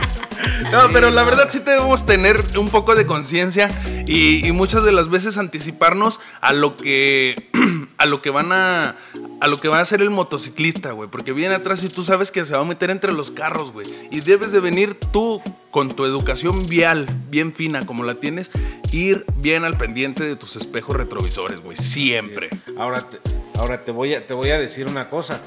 No, 0.71 0.79
pero 0.91 1.09
la 1.11 1.23
verdad 1.23 1.49
sí 1.49 1.59
debemos 1.59 2.05
tener 2.05 2.43
un 2.57 2.69
poco 2.69 2.95
de 2.95 3.05
conciencia 3.05 3.69
y, 4.07 4.45
y 4.45 4.51
muchas 4.51 4.83
de 4.83 4.91
las 4.91 5.09
veces 5.09 5.37
anticiparnos 5.37 6.19
a 6.41 6.53
lo 6.53 6.75
que 6.77 7.49
a 7.97 8.05
lo 8.05 8.21
que 8.21 8.29
van 8.29 8.51
a 8.51 8.95
a 9.39 9.47
lo 9.47 9.57
que 9.57 9.67
va 9.67 9.79
a 9.79 9.81
hacer 9.81 10.01
el 10.01 10.09
motociclista, 10.09 10.91
güey, 10.91 11.09
porque 11.09 11.33
viene 11.33 11.55
atrás 11.55 11.83
y 11.83 11.89
tú 11.89 12.03
sabes 12.03 12.31
que 12.31 12.45
se 12.45 12.53
va 12.53 12.61
a 12.61 12.65
meter 12.65 12.89
entre 12.89 13.11
los 13.11 13.29
carros, 13.31 13.71
güey, 13.71 13.87
y 14.09 14.21
debes 14.21 14.51
de 14.51 14.59
venir 14.59 14.95
tú 14.95 15.41
con 15.69 15.89
tu 15.89 16.05
educación 16.05 16.67
vial 16.67 17.07
bien 17.29 17.53
fina 17.53 17.85
como 17.85 18.03
la 18.03 18.15
tienes, 18.15 18.49
ir 18.91 19.25
bien 19.37 19.63
al 19.63 19.77
pendiente 19.77 20.23
de 20.23 20.35
tus 20.35 20.55
espejos 20.55 20.95
retrovisores, 20.95 21.61
güey, 21.61 21.77
siempre. 21.77 22.49
Ahora 22.77 23.01
te, 23.01 23.19
ahora 23.59 23.83
te 23.83 23.91
voy 23.91 24.13
a 24.13 24.25
te 24.25 24.33
voy 24.33 24.51
a 24.51 24.59
decir 24.59 24.87
una 24.87 25.09
cosa. 25.09 25.41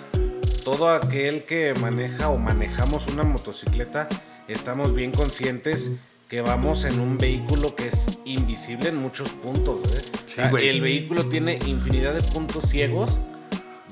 Todo 0.64 0.90
aquel 0.90 1.44
que 1.44 1.72
maneja 1.80 2.28
o 2.28 2.38
manejamos 2.38 3.06
una 3.06 3.22
motocicleta, 3.22 4.08
estamos 4.48 4.94
bien 4.94 5.12
conscientes 5.12 5.90
que 6.28 6.40
vamos 6.40 6.84
en 6.84 6.98
un 7.00 7.18
vehículo 7.18 7.74
que 7.74 7.88
es 7.88 8.18
invisible 8.24 8.88
en 8.88 8.96
muchos 8.96 9.28
puntos. 9.28 9.80
¿eh? 9.92 10.02
O 10.26 10.28
sea, 10.28 10.50
güey. 10.50 10.68
el 10.68 10.80
vehículo 10.80 11.26
tiene 11.26 11.58
infinidad 11.66 12.14
de 12.14 12.22
puntos 12.22 12.68
ciegos 12.68 13.20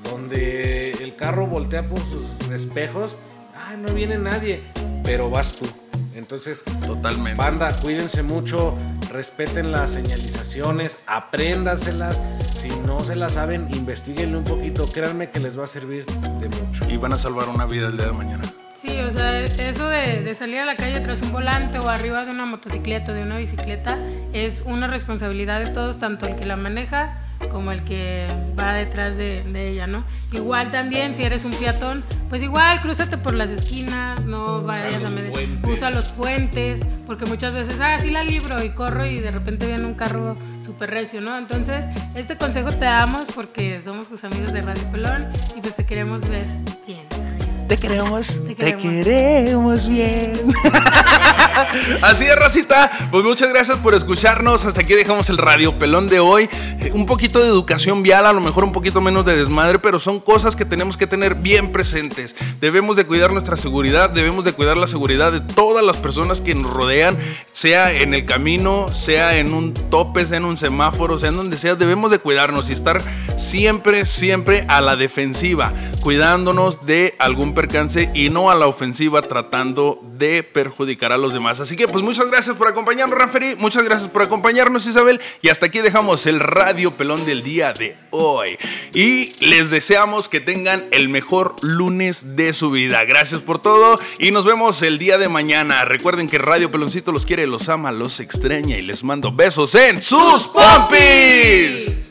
donde 0.03 0.91
el 1.01 1.15
carro 1.15 1.47
voltea 1.47 1.87
por 1.87 1.99
sus 1.99 2.51
espejos. 2.51 3.17
Ay, 3.55 3.77
no 3.77 3.93
viene 3.93 4.17
nadie, 4.17 4.61
pero 5.03 5.29
vas 5.29 5.55
tú. 5.55 5.65
Entonces, 6.13 6.63
Totalmente. 6.85 7.37
Banda, 7.37 7.75
cuídense 7.81 8.23
mucho, 8.23 8.77
respeten 9.11 9.71
las 9.71 9.91
señalizaciones, 9.91 10.97
apréndanselas. 11.07 12.21
Si 12.59 12.69
no 12.85 12.99
se 13.01 13.15
las 13.15 13.33
saben, 13.33 13.67
investiguenle 13.73 14.37
un 14.37 14.43
poquito. 14.43 14.87
Créanme 14.87 15.29
que 15.29 15.39
les 15.39 15.59
va 15.59 15.65
a 15.65 15.67
servir 15.67 16.05
de 16.05 16.49
mucho. 16.49 16.89
Y 16.89 16.97
van 16.97 17.13
a 17.13 17.17
salvar 17.17 17.49
una 17.49 17.65
vida 17.65 17.87
el 17.87 17.97
día 17.97 18.07
de 18.07 18.13
mañana. 18.13 18.43
Sí, 18.85 18.99
o 18.99 19.11
sea, 19.11 19.41
eso 19.41 19.89
de, 19.89 20.21
de 20.21 20.35
salir 20.35 20.59
a 20.59 20.65
la 20.65 20.75
calle 20.75 20.99
tras 20.99 21.21
un 21.21 21.31
volante 21.31 21.79
o 21.79 21.89
arriba 21.89 22.23
de 22.23 22.31
una 22.31 22.45
motocicleta 22.45 23.11
o 23.11 23.15
de 23.15 23.23
una 23.23 23.37
bicicleta 23.37 23.97
es 24.33 24.61
una 24.65 24.87
responsabilidad 24.87 25.59
de 25.59 25.71
todos, 25.71 25.99
tanto 25.99 26.27
el 26.27 26.35
que 26.35 26.45
la 26.45 26.55
maneja 26.55 27.17
como 27.51 27.71
el 27.71 27.83
que 27.83 28.27
va 28.57 28.73
detrás 28.73 29.17
de, 29.17 29.43
de 29.43 29.69
ella, 29.71 29.87
¿no? 29.87 30.03
Igual 30.31 30.71
también, 30.71 31.15
si 31.15 31.23
eres 31.23 31.45
un 31.45 31.51
peatón, 31.51 32.03
pues 32.29 32.41
igual, 32.41 32.81
crúzate 32.81 33.17
por 33.17 33.33
las 33.33 33.49
esquinas, 33.49 34.25
no 34.25 34.61
vayas 34.61 35.03
a 35.03 35.09
medir, 35.09 35.59
usa 35.67 35.89
los 35.89 36.09
puentes, 36.09 36.81
porque 37.05 37.25
muchas 37.25 37.53
veces, 37.53 37.79
ah, 37.81 37.99
sí 37.99 38.09
la 38.09 38.23
libro 38.23 38.63
y 38.63 38.69
corro 38.69 39.05
y 39.05 39.19
de 39.19 39.31
repente 39.31 39.67
viene 39.67 39.85
un 39.85 39.95
carro 39.95 40.37
súper 40.65 40.91
recio, 40.91 41.21
¿no? 41.21 41.37
Entonces, 41.37 41.85
este 42.15 42.37
consejo 42.37 42.69
te 42.71 42.85
damos 42.85 43.25
porque 43.33 43.81
somos 43.83 44.09
tus 44.09 44.23
amigos 44.23 44.53
de 44.53 44.61
Radio 44.61 44.83
Pelón 44.91 45.27
y 45.55 45.61
pues 45.61 45.75
te 45.75 45.85
queremos 45.85 46.27
ver 46.27 46.45
bien. 46.87 47.24
Adiós. 47.65 47.67
Te 47.67 47.77
queremos, 47.77 48.27
te 48.27 48.55
queremos, 48.55 49.87
bien. 49.87 50.53
Así 52.01 52.25
es, 52.25 52.35
Racita. 52.35 53.09
Pues 53.11 53.23
muchas 53.23 53.49
gracias 53.49 53.77
por 53.77 53.95
escucharnos. 53.95 54.65
Hasta 54.65 54.81
aquí 54.81 54.93
dejamos 54.93 55.29
el 55.29 55.37
radio 55.37 55.77
pelón 55.77 56.07
de 56.07 56.19
hoy. 56.19 56.49
Eh, 56.79 56.91
un 56.93 57.05
poquito 57.05 57.39
de 57.39 57.47
educación 57.47 58.03
vial, 58.03 58.25
a 58.25 58.33
lo 58.33 58.41
mejor 58.41 58.63
un 58.63 58.71
poquito 58.71 59.01
menos 59.01 59.25
de 59.25 59.35
desmadre, 59.35 59.79
pero 59.79 59.99
son 59.99 60.19
cosas 60.19 60.55
que 60.55 60.65
tenemos 60.65 60.97
que 60.97 61.07
tener 61.07 61.35
bien 61.35 61.71
presentes. 61.71 62.35
Debemos 62.61 62.97
de 62.97 63.05
cuidar 63.05 63.31
nuestra 63.31 63.57
seguridad, 63.57 64.09
debemos 64.09 64.45
de 64.45 64.53
cuidar 64.53 64.77
la 64.77 64.87
seguridad 64.87 65.31
de 65.31 65.41
todas 65.41 65.83
las 65.83 65.97
personas 65.97 66.41
que 66.41 66.53
nos 66.55 66.71
rodean, 66.71 67.17
sea 67.51 67.91
en 67.91 68.13
el 68.13 68.25
camino, 68.25 68.87
sea 68.89 69.37
en 69.37 69.53
un 69.53 69.73
tope, 69.73 70.25
sea 70.25 70.37
en 70.37 70.45
un 70.45 70.57
semáforo, 70.57 71.17
sea 71.17 71.29
en 71.29 71.37
donde 71.37 71.57
sea. 71.57 71.75
Debemos 71.75 72.11
de 72.11 72.19
cuidarnos 72.19 72.69
y 72.69 72.73
estar 72.73 73.01
siempre, 73.37 74.05
siempre 74.05 74.65
a 74.67 74.81
la 74.81 74.95
defensiva, 74.95 75.73
cuidándonos 76.01 76.85
de 76.85 77.15
algún 77.19 77.53
percance 77.53 78.09
y 78.13 78.29
no 78.29 78.51
a 78.51 78.55
la 78.55 78.67
ofensiva 78.67 79.21
tratando 79.21 79.99
de 80.17 80.43
perjudicar 80.43 81.11
a 81.11 81.17
los 81.17 81.33
demás. 81.33 81.59
Así 81.59 81.75
que 81.75 81.87
pues 81.87 82.03
muchas 82.03 82.29
gracias 82.29 82.55
por 82.55 82.67
acompañarnos, 82.67 83.17
Raferi, 83.17 83.55
muchas 83.55 83.83
gracias 83.83 84.09
por 84.09 84.21
acompañarnos, 84.21 84.85
Isabel, 84.85 85.19
y 85.41 85.49
hasta 85.49 85.67
aquí 85.67 85.79
dejamos 85.79 86.25
el 86.25 86.39
radio 86.39 86.91
pelón 86.91 87.25
del 87.25 87.43
día 87.43 87.73
de 87.73 87.95
hoy. 88.11 88.57
Y 88.93 89.33
les 89.45 89.69
deseamos 89.69 90.29
que 90.29 90.39
tengan 90.39 90.85
el 90.91 91.09
mejor 91.09 91.55
lunes 91.61 92.35
de 92.35 92.53
su 92.53 92.71
vida. 92.71 93.03
Gracias 93.03 93.41
por 93.41 93.59
todo 93.59 93.99
y 94.19 94.31
nos 94.31 94.45
vemos 94.45 94.81
el 94.81 94.97
día 94.97 95.17
de 95.17 95.29
mañana. 95.29 95.85
Recuerden 95.85 96.27
que 96.27 96.37
Radio 96.37 96.71
Peloncito 96.71 97.11
los 97.11 97.25
quiere, 97.25 97.47
los 97.47 97.69
ama, 97.69 97.91
los 97.91 98.19
extraña 98.19 98.77
y 98.77 98.83
les 98.83 99.03
mando 99.03 99.31
besos 99.31 99.75
en 99.75 100.01
sus 100.01 100.47
pompis. 100.47 102.04